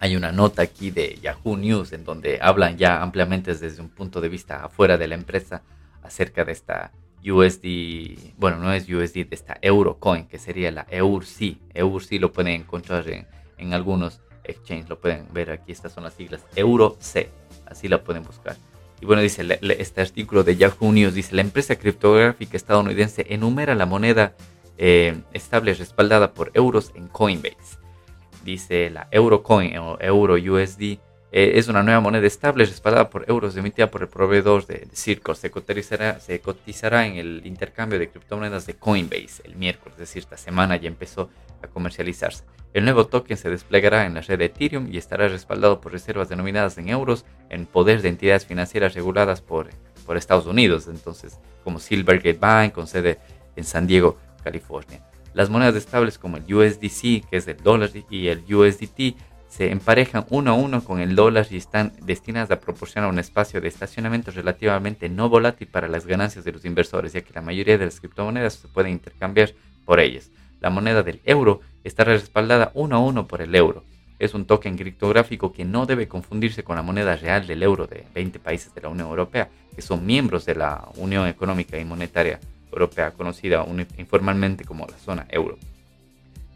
hay 0.00 0.16
una 0.16 0.32
nota 0.32 0.62
aquí 0.62 0.90
de 0.90 1.18
Yahoo 1.22 1.56
News 1.56 1.92
en 1.92 2.04
donde 2.04 2.38
hablan 2.42 2.76
ya 2.76 3.00
ampliamente 3.00 3.54
desde 3.54 3.80
un 3.80 3.88
punto 3.88 4.20
de 4.20 4.28
vista 4.28 4.64
afuera 4.64 4.98
de 4.98 5.08
la 5.08 5.14
empresa 5.14 5.62
acerca 6.02 6.44
de 6.44 6.52
esta 6.52 6.92
USD, 7.24 8.34
bueno, 8.38 8.58
no 8.58 8.72
es 8.72 8.88
USD, 8.88 9.26
de 9.26 9.34
esta 9.34 9.58
Eurocoin, 9.60 10.26
que 10.26 10.38
sería 10.38 10.70
la 10.70 10.86
EURC. 10.90 11.56
EURC 11.74 12.12
lo 12.20 12.32
pueden 12.32 12.60
encontrar 12.60 13.04
en, 13.08 13.74
algunos 13.74 14.20
exchanges, 14.44 14.88
lo 14.88 14.98
pueden 14.98 15.26
ver 15.32 15.50
aquí, 15.50 15.72
estas 15.72 15.92
son 15.92 16.04
las 16.04 16.14
siglas 16.14 16.44
EUROC, 16.56 16.98
así 17.66 17.88
la 17.88 18.02
pueden 18.02 18.22
buscar. 18.22 18.56
Y 19.00 19.06
bueno, 19.06 19.22
dice 19.22 19.46
este 19.78 20.00
artículo 20.00 20.44
de 20.44 20.56
Yahoo 20.56 20.92
News, 20.92 21.14
dice, 21.14 21.34
la 21.34 21.40
empresa 21.40 21.76
criptográfica 21.76 22.56
estadounidense 22.56 23.26
enumera 23.30 23.74
la 23.74 23.86
moneda 23.86 24.34
eh, 24.76 25.22
estable 25.32 25.74
respaldada 25.74 26.32
por 26.32 26.50
euros 26.54 26.92
en 26.94 27.08
Coinbase. 27.08 27.78
Dice 28.44 28.90
la 28.90 29.08
Eurocoin 29.10 29.76
o 29.78 29.98
Euro 30.00 30.34
USD 30.34 30.98
eh, 31.32 31.52
es 31.54 31.68
una 31.68 31.82
nueva 31.82 32.00
moneda 32.00 32.26
estable 32.26 32.64
respaldada 32.64 33.08
por 33.08 33.24
euros 33.28 33.56
emitida 33.56 33.90
por 33.90 34.02
el 34.02 34.08
proveedor 34.08 34.66
de, 34.66 34.88
Circle. 34.92 35.36
Se 35.36 35.50
cotizará, 35.50 36.18
se 36.18 36.40
cotizará 36.40 37.06
en 37.06 37.16
el 37.16 37.46
intercambio 37.46 37.98
de 37.98 38.08
criptomonedas 38.08 38.66
de 38.66 38.74
Coinbase 38.74 39.42
el 39.44 39.54
miércoles, 39.54 39.94
es 39.94 40.00
decir, 40.00 40.22
esta 40.22 40.36
semana 40.36 40.76
ya 40.76 40.88
empezó 40.88 41.30
a 41.62 41.68
comercializarse. 41.68 42.44
El 42.74 42.84
nuevo 42.84 43.06
token 43.06 43.36
se 43.36 43.50
desplegará 43.50 44.06
en 44.06 44.14
la 44.14 44.20
red 44.20 44.38
de 44.38 44.44
Ethereum 44.46 44.88
y 44.92 44.96
estará 44.96 45.28
respaldado 45.28 45.80
por 45.80 45.92
reservas 45.92 46.28
denominadas 46.28 46.78
en 46.78 46.88
euros 46.88 47.24
en 47.48 47.66
poder 47.66 48.02
de 48.02 48.08
entidades 48.08 48.46
financieras 48.46 48.94
reguladas 48.94 49.40
por, 49.40 49.70
por 50.06 50.16
Estados 50.16 50.46
Unidos, 50.46 50.88
entonces 50.88 51.38
como 51.62 51.78
Silvergate 51.78 52.38
Bank 52.38 52.72
con 52.72 52.86
sede 52.86 53.18
en 53.56 53.64
San 53.64 53.86
Diego, 53.86 54.18
California. 54.42 55.04
Las 55.32 55.48
monedas 55.48 55.76
estables 55.76 56.18
como 56.18 56.38
el 56.38 56.54
USDC, 56.54 57.28
que 57.28 57.36
es 57.36 57.46
el 57.46 57.56
dólar, 57.58 57.90
y 58.08 58.28
el 58.28 58.42
USDT 58.52 59.16
se 59.50 59.72
emparejan 59.72 60.26
uno 60.30 60.52
a 60.52 60.54
uno 60.54 60.84
con 60.84 61.00
el 61.00 61.16
dólar 61.16 61.48
y 61.50 61.56
están 61.56 61.92
destinadas 62.02 62.52
a 62.52 62.60
proporcionar 62.60 63.10
un 63.10 63.18
espacio 63.18 63.60
de 63.60 63.66
estacionamiento 63.66 64.30
relativamente 64.30 65.08
no 65.08 65.28
volátil 65.28 65.66
para 65.66 65.88
las 65.88 66.06
ganancias 66.06 66.44
de 66.44 66.52
los 66.52 66.64
inversores, 66.64 67.12
ya 67.12 67.22
que 67.22 67.32
la 67.34 67.42
mayoría 67.42 67.76
de 67.76 67.84
las 67.84 67.98
criptomonedas 67.98 68.54
se 68.54 68.68
pueden 68.68 68.92
intercambiar 68.92 69.52
por 69.84 69.98
ellas. 69.98 70.30
La 70.60 70.70
moneda 70.70 71.02
del 71.02 71.20
euro 71.24 71.62
está 71.82 72.04
respaldada 72.04 72.70
uno 72.74 72.94
a 72.94 73.00
uno 73.00 73.26
por 73.26 73.42
el 73.42 73.52
euro. 73.56 73.82
Es 74.20 74.34
un 74.34 74.44
token 74.44 74.76
criptográfico 74.78 75.52
que 75.52 75.64
no 75.64 75.84
debe 75.84 76.06
confundirse 76.06 76.62
con 76.62 76.76
la 76.76 76.82
moneda 76.82 77.16
real 77.16 77.48
del 77.48 77.64
euro 77.64 77.88
de 77.88 78.06
20 78.14 78.38
países 78.38 78.72
de 78.72 78.82
la 78.82 78.88
Unión 78.88 79.08
Europea, 79.08 79.48
que 79.74 79.82
son 79.82 80.06
miembros 80.06 80.46
de 80.46 80.54
la 80.54 80.88
Unión 80.94 81.26
Económica 81.26 81.76
y 81.76 81.84
Monetaria 81.84 82.38
Europea, 82.70 83.10
conocida 83.10 83.66
informalmente 83.98 84.64
como 84.64 84.86
la 84.86 84.96
zona 84.96 85.26
euro. 85.28 85.58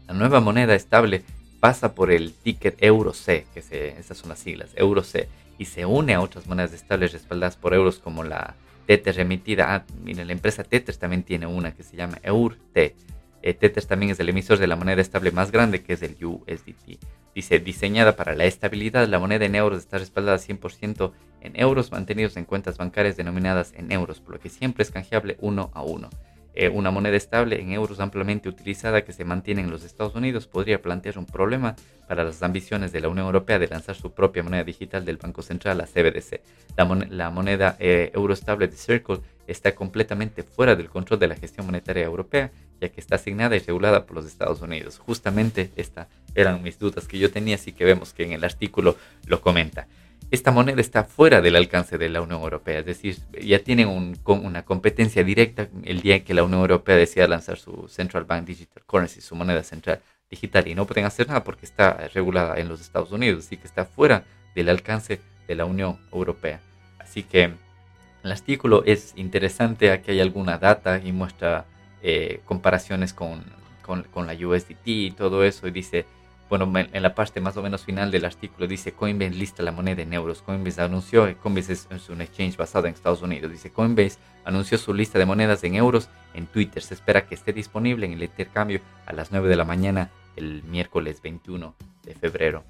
La 0.07 0.13
nueva 0.13 0.39
moneda 0.39 0.75
estable 0.75 1.23
pasa 1.65 1.95
por 1.95 2.11
el 2.11 2.31
ticket 2.31 2.77
EUROC, 2.79 3.51
que 3.51 3.63
se, 3.63 3.97
esas 3.97 4.19
son 4.19 4.29
las 4.29 4.37
siglas, 4.37 4.69
EUROC, 4.75 5.27
y 5.57 5.65
se 5.65 5.83
une 5.83 6.13
a 6.13 6.21
otras 6.21 6.45
monedas 6.45 6.73
estables 6.73 7.11
respaldadas 7.11 7.55
por 7.55 7.73
euros 7.73 7.97
como 7.97 8.23
la 8.23 8.53
Tether 8.85 9.15
remitida. 9.15 9.73
Ah, 9.73 9.83
miren, 10.03 10.27
la 10.27 10.33
empresa 10.33 10.63
Tether 10.63 10.95
también 10.95 11.23
tiene 11.23 11.47
una 11.47 11.73
que 11.73 11.81
se 11.81 11.97
llama 11.97 12.19
EURT. 12.21 12.77
Eh, 12.77 12.93
Tether 13.41 13.83
también 13.83 14.11
es 14.11 14.19
el 14.19 14.29
emisor 14.29 14.59
de 14.59 14.67
la 14.67 14.75
moneda 14.75 15.01
estable 15.01 15.31
más 15.31 15.51
grande, 15.51 15.81
que 15.81 15.93
es 15.93 16.03
el 16.03 16.23
USDT. 16.23 16.99
Dice, 17.33 17.57
diseñada 17.57 18.15
para 18.15 18.35
la 18.35 18.45
estabilidad, 18.45 19.07
la 19.07 19.17
moneda 19.17 19.45
en 19.45 19.55
euros 19.55 19.79
está 19.79 19.97
respaldada 19.97 20.37
100% 20.37 21.13
en 21.41 21.59
euros 21.59 21.91
mantenidos 21.91 22.37
en 22.37 22.45
cuentas 22.45 22.77
bancarias 22.77 23.17
denominadas 23.17 23.73
en 23.75 23.91
euros, 23.91 24.19
por 24.19 24.35
lo 24.35 24.39
que 24.39 24.49
siempre 24.49 24.83
es 24.83 24.91
canjeable 24.91 25.35
uno 25.41 25.71
a 25.73 25.81
uno. 25.81 26.11
Eh, 26.57 26.69
una 26.69 26.89
moneda 26.89 27.17
estable 27.17 27.59
en 27.59 27.73
euros 27.73 27.99
ampliamente 27.99 28.47
utilizada 28.47 29.03
que 29.03 29.11
se 29.11 29.25
mantiene 29.25 29.61
en 29.61 29.69
los 29.69 29.83
Estados 29.83 30.15
Unidos 30.15 30.47
podría 30.47 30.81
plantear 30.81 31.17
un 31.17 31.25
problema 31.25 31.75
para 32.07 32.23
las 32.23 32.41
ambiciones 32.43 32.93
de 32.93 33.01
la 33.01 33.09
Unión 33.09 33.25
Europea 33.25 33.59
de 33.59 33.67
lanzar 33.67 33.95
su 33.95 34.13
propia 34.13 34.41
moneda 34.41 34.63
digital 34.63 35.03
del 35.03 35.17
Banco 35.17 35.41
Central, 35.41 35.77
la 35.77 35.85
CBDC. 35.85 36.41
La, 37.09 37.29
moneda 37.29 37.75
eh, 37.79 38.11
euro 38.13 38.33
estable 38.33 38.69
de 38.69 38.77
Circle 38.77 39.19
está 39.47 39.75
completamente 39.75 40.43
fuera 40.43 40.77
del 40.77 40.89
control 40.89 41.19
de 41.19 41.27
la 41.27 41.35
gestión 41.35 41.65
monetaria 41.65 42.05
europea, 42.05 42.51
ya 42.79 42.87
que 42.89 43.01
está 43.01 43.15
asignada 43.15 43.57
y 43.57 43.59
regulada 43.59 44.05
por 44.05 44.15
los 44.15 44.25
Estados 44.25 44.61
Unidos. 44.61 44.97
Justamente 44.97 45.71
estas 45.75 46.07
eran 46.35 46.63
mis 46.63 46.79
dudas 46.79 47.05
que 47.07 47.19
yo 47.19 47.31
tenía, 47.31 47.55
así 47.55 47.73
que 47.73 47.83
vemos 47.83 48.13
que 48.13 48.23
en 48.23 48.31
el 48.31 48.43
artículo 48.45 48.95
lo 49.25 49.41
comenta 49.41 49.87
esta 50.31 50.51
moneda 50.51 50.81
está 50.81 51.03
fuera 51.03 51.41
del 51.41 51.55
alcance 51.55 51.97
de 51.97 52.09
la 52.09 52.21
Unión 52.21 52.41
Europea, 52.41 52.79
es 52.79 52.85
decir, 52.85 53.17
ya 53.41 53.59
tienen 53.59 53.87
una 54.25 54.65
competencia 54.65 55.23
directa 55.23 55.69
el 55.83 56.01
día 56.01 56.23
que 56.23 56.33
la 56.33 56.43
Unión 56.43 56.61
Europea 56.61 56.95
decida 56.95 57.27
lanzar 57.27 57.57
su 57.57 57.87
Central 57.87 58.25
Bank 58.25 58.45
Digital 58.45 58.83
Currency, 58.85 59.21
su 59.21 59.35
moneda 59.35 59.63
central 59.63 60.01
digital, 60.29 60.67
y 60.67 60.75
no 60.75 60.85
pueden 60.85 61.05
hacer 61.05 61.27
nada 61.27 61.43
porque 61.43 61.65
está 61.65 62.09
regulada 62.13 62.59
en 62.59 62.67
los 62.67 62.81
Estados 62.81 63.11
Unidos, 63.11 63.45
así 63.45 63.57
que 63.57 63.67
está 63.67 63.85
fuera 63.85 64.25
del 64.55 64.69
alcance 64.69 65.21
de 65.47 65.55
la 65.55 65.65
Unión 65.65 65.99
Europea. 66.11 66.59
Así 66.99 67.23
que 67.23 67.53
el 68.23 68.31
artículo 68.31 68.83
es 68.85 69.13
interesante, 69.15 69.91
aquí 69.91 70.11
hay 70.11 70.19
alguna 70.19 70.57
data 70.57 70.99
y 71.03 71.11
muestra 71.11 71.65
eh, 72.01 72.41
comparaciones 72.45 73.13
con, 73.13 73.43
con, 73.83 74.03
con 74.03 74.25
la 74.25 74.33
USDT 74.33 74.87
y 74.87 75.11
todo 75.11 75.43
eso, 75.43 75.67
y 75.67 75.71
dice 75.71 76.05
bueno, 76.49 76.71
en 76.75 77.01
la 77.01 77.15
parte 77.15 77.41
más 77.41 77.57
o 77.57 77.63
menos 77.63 77.85
final 77.85 78.11
del 78.11 78.23
artículo 78.23 78.67
dice 78.67 78.91
Coinbase 78.91 79.31
lista 79.31 79.63
la 79.63 79.71
moneda 79.71 80.03
en 80.03 80.13
euros. 80.13 80.43
Coinbase 80.43 80.81
anunció, 80.81 81.35
Coinbase 81.39 81.73
es, 81.73 82.09
un 82.09 82.21
exchange 82.21 82.55
basado 82.55 82.85
en 82.85 82.93
Estados 82.93 83.23
Unidos. 83.23 83.51
Dice 83.51 83.71
Coinbase 83.71 84.19
anunció 84.43 84.77
su 84.77 84.93
lista 84.93 85.17
de 85.17 85.25
monedas 85.25 85.63
en 85.63 85.75
euros 85.75 86.09
en 86.35 86.45
Twitter. 86.45 86.83
Se 86.83 86.93
espera 86.93 87.25
que 87.25 87.33
esté 87.33 87.51
disponible 87.51 88.05
en 88.05 88.13
el 88.13 88.23
intercambio 88.23 88.79
a 89.07 89.13
las 89.13 89.31
9 89.31 89.49
de 89.49 89.55
la 89.55 89.65
mañana 89.65 90.11
el 90.35 90.63
miércoles 90.63 91.21
21 91.21 91.75
de 92.03 92.13
febrero 92.13 92.63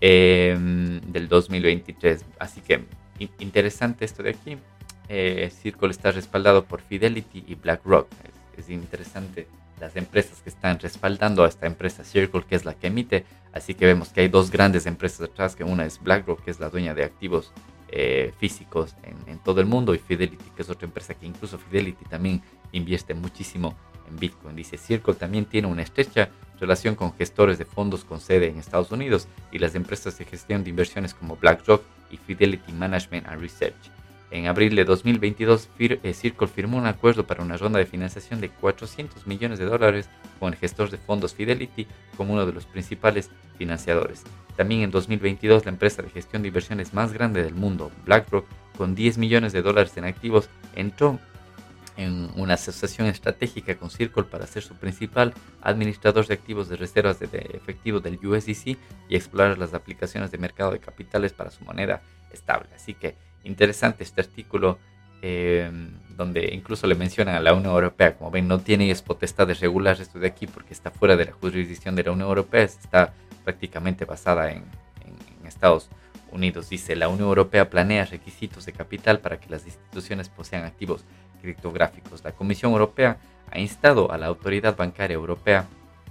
em, 0.00 1.00
del 1.00 1.28
2023. 1.28 2.26
Así 2.38 2.60
que 2.60 2.84
interesante 3.38 4.04
esto 4.04 4.22
de 4.22 4.30
aquí. 4.30 4.58
Eh, 5.08 5.50
Circle 5.50 5.88
está 5.88 6.10
respaldado 6.10 6.64
por 6.66 6.82
Fidelity 6.82 7.44
y 7.46 7.54
BlackRock. 7.54 8.06
es 8.58 8.68
interesante 8.68 9.46
las 9.80 9.96
empresas 9.96 10.40
que 10.42 10.50
están 10.50 10.78
respaldando 10.78 11.44
a 11.44 11.48
esta 11.48 11.66
empresa 11.66 12.04
Circle, 12.04 12.42
que 12.42 12.56
es 12.56 12.64
la 12.64 12.74
que 12.74 12.88
emite. 12.88 13.24
Así 13.52 13.74
que 13.74 13.86
vemos 13.86 14.10
que 14.10 14.22
hay 14.22 14.28
dos 14.28 14.50
grandes 14.50 14.86
empresas 14.86 15.20
detrás, 15.20 15.56
que 15.56 15.64
una 15.64 15.84
es 15.84 16.02
BlackRock, 16.02 16.42
que 16.42 16.50
es 16.50 16.60
la 16.60 16.68
dueña 16.68 16.94
de 16.94 17.04
activos 17.04 17.52
eh, 17.90 18.32
físicos 18.38 18.94
en, 19.02 19.38
todo 19.38 19.60
el 19.60 19.66
mundo, 19.66 19.94
y 19.94 19.98
Fidelity, 19.98 20.50
que 20.54 20.62
es 20.62 20.70
otra 20.70 20.86
empresa 20.86 21.14
que 21.14 21.26
incluso 21.26 21.58
Fidelity 21.58 22.04
también 22.04 22.42
invierte 22.72 23.14
muchísimo 23.14 23.74
en 24.08 24.16
Bitcoin. 24.16 24.56
Dice 24.56 24.76
Circle 24.76 25.14
también 25.14 25.46
tiene 25.46 25.68
una 25.68 25.82
estrecha 25.82 26.30
relación 26.60 26.94
con 26.94 27.14
gestores 27.14 27.56
de 27.58 27.64
fondos 27.64 28.04
con 28.04 28.20
sede 28.20 28.48
en 28.48 28.58
Estados 28.58 28.90
Unidos 28.90 29.28
y 29.52 29.58
las 29.58 29.74
empresas 29.74 30.18
de 30.18 30.24
gestión 30.24 30.64
de 30.64 30.70
inversiones 30.70 31.14
como 31.14 31.36
BlackRock 31.36 31.82
y 32.10 32.16
Fidelity 32.16 32.72
Management 32.72 33.26
and 33.26 33.40
Research. 33.40 33.76
En 34.30 34.46
abril 34.46 34.76
de 34.76 34.84
2022, 34.84 35.70
eh, 35.78 36.12
Circle 36.12 36.48
firmó 36.48 36.76
un 36.76 36.86
acuerdo 36.86 37.26
para 37.26 37.42
una 37.42 37.56
ronda 37.56 37.78
de 37.78 37.86
financiación 37.86 38.40
de 38.40 38.50
400 38.50 39.26
millones 39.26 39.58
de 39.58 39.64
dólares 39.64 40.10
con 40.38 40.52
el 40.52 40.58
gestor 40.58 40.90
de 40.90 40.98
fondos 40.98 41.34
Fidelity 41.34 41.86
como 42.16 42.34
uno 42.34 42.44
de 42.44 42.52
los 42.52 42.66
principales 42.66 43.30
financiadores. 43.56 44.24
También 44.56 44.82
en 44.82 44.90
2022, 44.90 45.64
la 45.64 45.70
empresa 45.70 46.02
de 46.02 46.10
gestión 46.10 46.42
de 46.42 46.48
inversiones 46.48 46.92
más 46.92 47.12
grande 47.12 47.42
del 47.42 47.54
mundo, 47.54 47.90
BlackRock, 48.04 48.44
con 48.76 48.94
10 48.94 49.16
millones 49.16 49.52
de 49.52 49.62
dólares 49.62 49.96
en 49.96 50.04
activos, 50.04 50.50
entró 50.76 51.18
en 51.96 52.30
una 52.36 52.54
asociación 52.54 53.08
estratégica 53.08 53.76
con 53.76 53.90
Circle 53.90 54.24
para 54.24 54.46
ser 54.46 54.62
su 54.62 54.74
principal 54.76 55.34
administrador 55.62 56.26
de 56.26 56.34
activos 56.34 56.68
de 56.68 56.76
reservas 56.76 57.18
de 57.18 57.26
efectivo 57.54 57.98
del 57.98 58.24
USDC 58.24 58.78
y 59.08 59.16
explorar 59.16 59.58
las 59.58 59.74
aplicaciones 59.74 60.30
de 60.30 60.38
mercado 60.38 60.70
de 60.70 60.78
capitales 60.78 61.32
para 61.32 61.50
su 61.50 61.64
moneda 61.64 62.02
estable. 62.30 62.68
Así 62.74 62.94
que 62.94 63.16
interesante 63.44 64.04
este 64.04 64.20
artículo 64.20 64.78
eh, 65.22 65.70
donde 66.16 66.50
incluso 66.52 66.86
le 66.86 66.94
mencionan 66.94 67.36
a 67.36 67.40
la 67.40 67.54
Unión 67.54 67.72
Europea, 67.72 68.16
como 68.16 68.30
ven, 68.30 68.48
no 68.48 68.60
tiene 68.60 68.94
potestad 68.96 69.46
de 69.46 69.54
regular 69.54 70.00
esto 70.00 70.18
de 70.18 70.26
aquí 70.26 70.46
porque 70.46 70.74
está 70.74 70.90
fuera 70.90 71.16
de 71.16 71.26
la 71.26 71.32
jurisdicción 71.32 71.94
de 71.94 72.04
la 72.04 72.12
Unión 72.12 72.28
Europea, 72.28 72.62
está 72.62 73.14
prácticamente 73.44 74.04
basada 74.04 74.50
en, 74.50 74.64
en 75.04 75.46
Estados 75.46 75.88
Unidos. 76.32 76.68
Dice, 76.68 76.96
la 76.96 77.08
Unión 77.08 77.28
Europea 77.28 77.70
planea 77.70 78.04
requisitos 78.04 78.66
de 78.66 78.72
capital 78.72 79.20
para 79.20 79.38
que 79.38 79.48
las 79.48 79.64
instituciones 79.64 80.28
posean 80.28 80.64
activos 80.64 81.04
criptográficos. 81.40 82.22
La 82.24 82.32
Comisión 82.32 82.72
Europea 82.72 83.18
ha 83.50 83.58
instado 83.58 84.12
a 84.12 84.18
la 84.18 84.26
Autoridad 84.26 84.76
Bancaria 84.76 85.14
Europea 85.14 85.66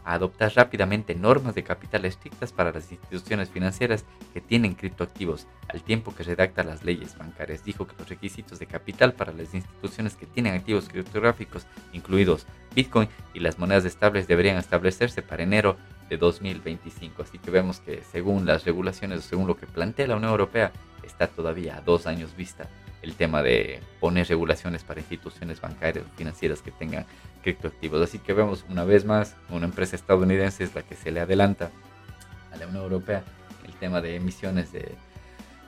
a 0.08 0.14
adoptar 0.14 0.54
rápidamente 0.56 1.16
normas 1.16 1.54
de 1.54 1.66
capital 1.66 2.06
estrictas 2.06 2.54
para 2.54 2.72
las 2.72 2.90
instituciones 2.90 3.50
financieras 3.50 4.06
que 4.34 4.40
tienen 4.40 4.74
criptoactivos, 4.74 5.48
al 5.68 5.84
tiempo 5.84 6.16
que 6.16 6.24
redacta 6.24 6.64
las 6.64 6.86
leyes 6.86 7.18
bancarias. 7.18 7.66
Dijo 7.66 7.86
que 7.86 7.96
los 8.00 8.08
requisitos 8.08 8.58
de 8.58 8.68
capital 8.68 9.14
para 9.14 9.34
las 9.34 9.54
instituciones 9.54 10.16
que 10.16 10.26
tienen 10.26 10.56
activos 10.56 10.88
criptográficos, 10.88 11.68
incluidos 11.92 12.48
Bitcoin 12.74 13.10
y 13.34 13.42
las 13.42 13.60
monedas 13.60 13.84
estables, 13.84 14.30
deberían 14.30 14.56
establecerse 14.56 15.22
para 15.22 15.44
enero 15.44 15.76
de 16.10 16.16
2025. 16.16 17.24
Así 17.24 17.38
que 17.38 17.52
vemos 17.52 17.82
que 17.82 18.02
según 18.10 18.46
las 18.46 18.64
regulaciones, 18.64 19.26
según 19.26 19.46
lo 19.46 19.58
que 19.58 19.68
plantea 19.68 20.08
la 20.08 20.16
Unión 20.16 20.32
Europea, 20.32 20.72
está 21.04 21.28
todavía 21.28 21.76
a 21.76 21.82
dos 21.82 22.08
años 22.08 22.34
vista 22.38 22.70
el 23.02 23.14
tema 23.14 23.44
de 23.44 23.82
poner 24.00 24.28
regulaciones 24.28 24.84
para 24.84 25.02
instituciones 25.02 25.62
bancarias 25.62 26.06
o 26.06 26.18
financieras 26.18 26.62
que 26.62 26.72
tengan 26.72 27.06
criptoactivos. 27.48 28.02
Así 28.02 28.20
que 28.20 28.34
vemos 28.34 28.66
una 28.70 28.84
vez 28.84 29.06
más, 29.06 29.38
una 29.50 29.66
empresa 29.66 29.96
estadounidense 29.96 30.66
es 30.66 30.76
la 30.76 30.82
que 30.82 30.96
se 30.96 31.12
le 31.12 31.22
adelanta 31.22 31.72
a 32.52 32.58
la 32.58 32.68
Unión 32.68 32.84
Europea 32.84 33.24
el 33.66 33.74
tema 33.76 34.02
de 34.02 34.18
emisiones 34.18 34.74
de, 34.74 34.96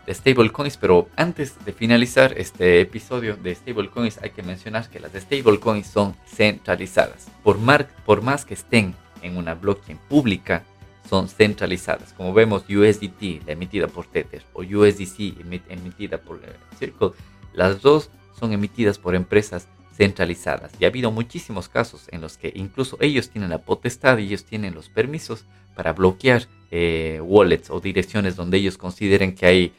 de 0.05 0.13
stablecoins. 0.13 0.75
Pero 0.75 1.07
antes 1.15 1.55
de 1.63 1.71
finalizar 1.71 2.33
este 2.37 2.81
episodio 2.81 3.37
de 3.37 3.55
stablecoins, 3.55 4.17
hay 4.21 4.31
que 4.31 4.43
mencionar 4.43 4.89
que 4.89 4.99
las 4.99 5.13
stablecoins 5.13 5.87
son 5.87 6.15
centralizadas. 6.27 7.27
Por, 7.43 7.57
por 8.05 8.21
más 8.21 8.43
que 8.43 8.55
estén 8.55 8.93
en 9.21 9.37
una 9.37 9.55
blockchain 9.55 9.99
pública, 10.09 10.63
son 11.09 11.29
centralizadas. 11.29 12.11
Como 12.11 12.33
vemos, 12.33 12.63
USDT, 12.69 13.47
emitida 13.47 13.87
por 13.87 14.05
Tether, 14.05 14.43
o 14.51 14.63
USDC, 14.63 15.39
emitida 15.69 16.17
por 16.17 16.41
eh, 16.43 16.53
Circle, 16.77 17.11
las 17.53 17.81
dos 17.81 18.11
son 18.37 18.51
emitidas 18.51 18.99
por 18.99 19.15
empresas 19.15 19.67
centralizadas. 19.99 20.71
Y 20.79 20.85
ha 20.85 20.87
habido 20.87 21.11
muchísimos 21.11 21.67
casos 21.67 22.07
en 22.11 22.21
los 22.21 22.37
que 22.37 22.53
incluso 22.55 22.97
ellos 23.01 23.29
tienen 23.29 23.49
la 23.49 23.57
potestad 23.57 24.17
ellos 24.17 24.45
tienen 24.45 24.73
los 24.73 24.87
permisos 24.87 25.43
para 25.75 25.91
bloquear 25.91 26.47
eh, 26.71 27.19
wallets 27.21 27.69
o 27.69 27.81
direcciones 27.81 28.37
donde 28.37 28.57
ellos 28.57 28.77
consideren 28.77 29.35
que 29.35 29.45
hay, 29.45 29.73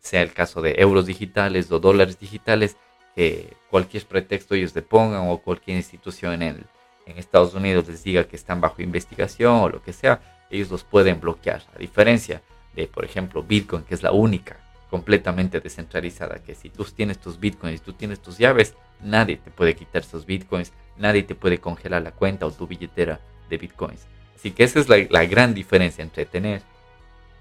sea 0.00 0.22
el 0.22 0.32
caso 0.32 0.62
de 0.62 0.76
euros 0.78 1.04
digitales 1.04 1.70
o 1.70 1.80
dólares 1.80 2.18
digitales, 2.18 2.78
que 3.14 3.52
cualquier 3.68 4.06
pretexto 4.06 4.54
ellos 4.54 4.74
le 4.74 4.80
pongan 4.80 5.28
o 5.28 5.36
cualquier 5.36 5.76
institución 5.76 6.40
en, 6.40 6.64
en 7.04 7.18
Estados 7.18 7.52
Unidos 7.52 7.88
les 7.88 8.02
diga 8.02 8.24
que 8.24 8.36
están 8.36 8.62
bajo 8.62 8.80
investigación 8.80 9.54
o 9.60 9.68
lo 9.68 9.82
que 9.82 9.92
sea, 9.92 10.46
ellos 10.50 10.70
los 10.70 10.82
pueden 10.82 11.20
bloquear. 11.20 11.62
A 11.76 11.78
diferencia 11.78 12.40
de, 12.74 12.86
por 12.86 13.04
ejemplo, 13.04 13.42
Bitcoin, 13.42 13.82
que 13.82 13.94
es 13.94 14.02
la 14.02 14.12
única 14.12 14.56
completamente 14.90 15.60
descentralizada, 15.60 16.42
que 16.42 16.54
si 16.54 16.70
tú 16.70 16.84
tienes 16.84 17.18
tus 17.18 17.38
Bitcoins, 17.38 17.82
tú 17.82 17.92
tienes 17.92 18.20
tus 18.20 18.38
llaves, 18.38 18.74
nadie 19.02 19.36
te 19.36 19.50
puede 19.50 19.74
quitar 19.74 20.02
esos 20.02 20.26
Bitcoins, 20.26 20.72
nadie 20.96 21.22
te 21.22 21.34
puede 21.34 21.58
congelar 21.58 22.02
la 22.02 22.12
cuenta 22.12 22.46
o 22.46 22.50
tu 22.50 22.66
billetera 22.66 23.20
de 23.48 23.58
Bitcoins. 23.58 24.06
Así 24.34 24.52
que 24.52 24.64
esa 24.64 24.80
es 24.80 24.88
la, 24.88 25.24
gran 25.26 25.52
diferencia 25.52 26.02
entre 26.02 26.24
tener 26.24 26.62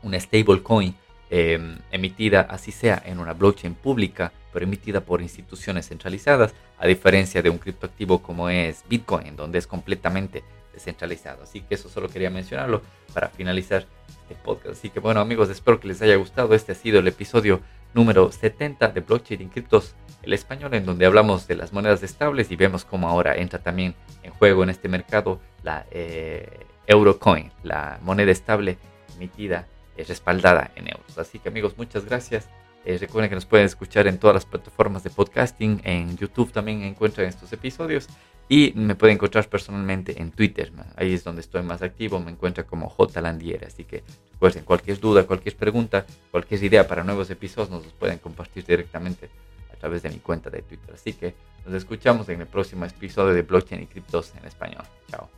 una 0.01 0.19
stablecoin 0.19 0.95
em, 1.29 1.77
emitida 1.91 2.41
así 2.41 2.71
sea 2.71 3.01
en 3.05 3.19
una 3.19 3.33
blockchain 3.33 3.75
pública, 3.75 4.31
pero 4.51 4.65
emitida 4.65 5.01
por 5.01 5.21
instituciones 5.21 5.87
centralizadas, 5.87 6.53
a 6.79 6.87
diferencia 6.87 7.41
de 7.41 7.49
un 7.49 7.59
criptoactivo 7.59 8.21
como 8.21 8.49
es 8.49 8.83
Bitcoin, 8.89 9.35
donde 9.35 9.59
es 9.59 9.67
completamente 9.67 10.43
descentralizado. 10.73 11.43
Así 11.43 11.61
que 11.61 11.75
eso 11.75 11.89
solo 11.89 12.09
quería 12.09 12.29
mencionarlo 12.29 12.81
para 13.13 13.29
finalizar 13.29 13.85
este 14.27 14.35
podcast. 14.43 14.77
Así 14.77 14.89
que 14.89 14.99
bueno 14.99 15.21
amigos, 15.21 15.49
espero 15.49 15.79
que 15.79 15.87
les 15.87 16.01
haya 16.01 16.15
gustado. 16.17 16.53
Este 16.53 16.73
ha 16.73 16.75
sido 16.75 16.99
el 16.99 17.07
episodio 17.07 17.61
número 17.93 18.31
70 18.31 18.89
de 18.89 18.99
Blockchain 19.01 19.41
y 19.41 19.47
Criptos, 19.47 19.95
el 20.21 20.33
español, 20.33 20.73
en 20.73 20.85
donde 20.85 21.05
hablamos 21.05 21.47
de 21.47 21.55
las 21.55 21.71
monedas 21.71 22.03
estables 22.03 22.51
y 22.51 22.55
vemos 22.55 22.83
cómo 22.83 23.07
ahora 23.07 23.35
entra 23.37 23.59
también 23.59 23.95
en 24.23 24.31
juego 24.31 24.63
en 24.63 24.69
este 24.69 24.89
mercado 24.89 25.39
la 25.63 25.85
eh, 25.91 26.65
Eurocoin, 26.85 27.51
la 27.63 27.99
moneda 28.01 28.31
estable 28.31 28.77
emitida, 29.15 29.65
y 29.97 30.03
respaldada 30.03 30.71
en 30.75 30.87
euros. 30.87 31.17
Así 31.17 31.39
que 31.39 31.49
amigos, 31.49 31.77
muchas 31.77 32.05
gracias. 32.05 32.47
Eh, 32.85 32.97
recuerden 32.99 33.29
que 33.29 33.35
nos 33.35 33.45
pueden 33.45 33.65
escuchar 33.65 34.07
en 34.07 34.17
todas 34.17 34.35
las 34.35 34.45
plataformas 34.45 35.03
de 35.03 35.09
podcasting. 35.09 35.81
En 35.83 36.15
YouTube 36.17 36.51
también 36.51 36.83
encuentran 36.83 37.27
estos 37.27 37.51
episodios. 37.51 38.07
Y 38.49 38.71
me 38.75 38.95
puede 38.95 39.13
encontrar 39.13 39.47
personalmente 39.49 40.21
en 40.21 40.31
Twitter. 40.31 40.71
Ahí 40.95 41.13
es 41.13 41.23
donde 41.23 41.41
estoy 41.41 41.63
más 41.63 41.81
activo. 41.81 42.19
Me 42.19 42.31
encuentra 42.31 42.63
como 42.63 42.89
J. 42.89 43.19
Landiera. 43.19 43.67
Así 43.67 43.83
que 43.83 44.03
recuerden, 44.33 44.63
cualquier 44.63 44.99
duda, 44.99 45.23
cualquier 45.23 45.55
pregunta, 45.55 46.05
cualquier 46.31 46.63
idea 46.63 46.87
para 46.87 47.03
nuevos 47.03 47.29
episodios 47.29 47.69
nos 47.69 47.83
los 47.83 47.93
pueden 47.93 48.19
compartir 48.19 48.65
directamente 48.65 49.29
a 49.73 49.75
través 49.75 50.01
de 50.03 50.09
mi 50.09 50.19
cuenta 50.19 50.49
de 50.49 50.61
Twitter. 50.61 50.93
Así 50.93 51.13
que 51.13 51.33
nos 51.65 51.75
escuchamos 51.75 52.29
en 52.29 52.41
el 52.41 52.47
próximo 52.47 52.85
episodio 52.85 53.33
de 53.33 53.41
Blockchain 53.41 53.83
y 53.83 53.85
Criptos 53.87 54.31
en 54.39 54.47
español. 54.47 54.83
Chao. 55.11 55.29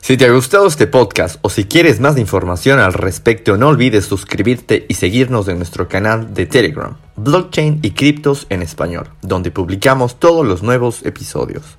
Si 0.00 0.18
te 0.18 0.26
ha 0.26 0.32
gustado 0.32 0.66
este 0.66 0.86
podcast 0.86 1.38
o 1.40 1.48
si 1.48 1.64
quieres 1.64 1.98
más 1.98 2.18
información 2.18 2.78
al 2.78 2.92
respecto, 2.92 3.56
no 3.56 3.68
olvides 3.68 4.04
suscribirte 4.04 4.84
y 4.86 4.94
seguirnos 4.94 5.48
en 5.48 5.56
nuestro 5.56 5.88
canal 5.88 6.34
de 6.34 6.44
Telegram, 6.44 6.98
Blockchain 7.16 7.78
y 7.80 7.92
Criptos 7.92 8.46
en 8.50 8.60
Español, 8.60 9.08
donde 9.22 9.50
publicamos 9.50 10.20
todos 10.20 10.44
los 10.44 10.62
nuevos 10.62 11.06
episodios. 11.06 11.78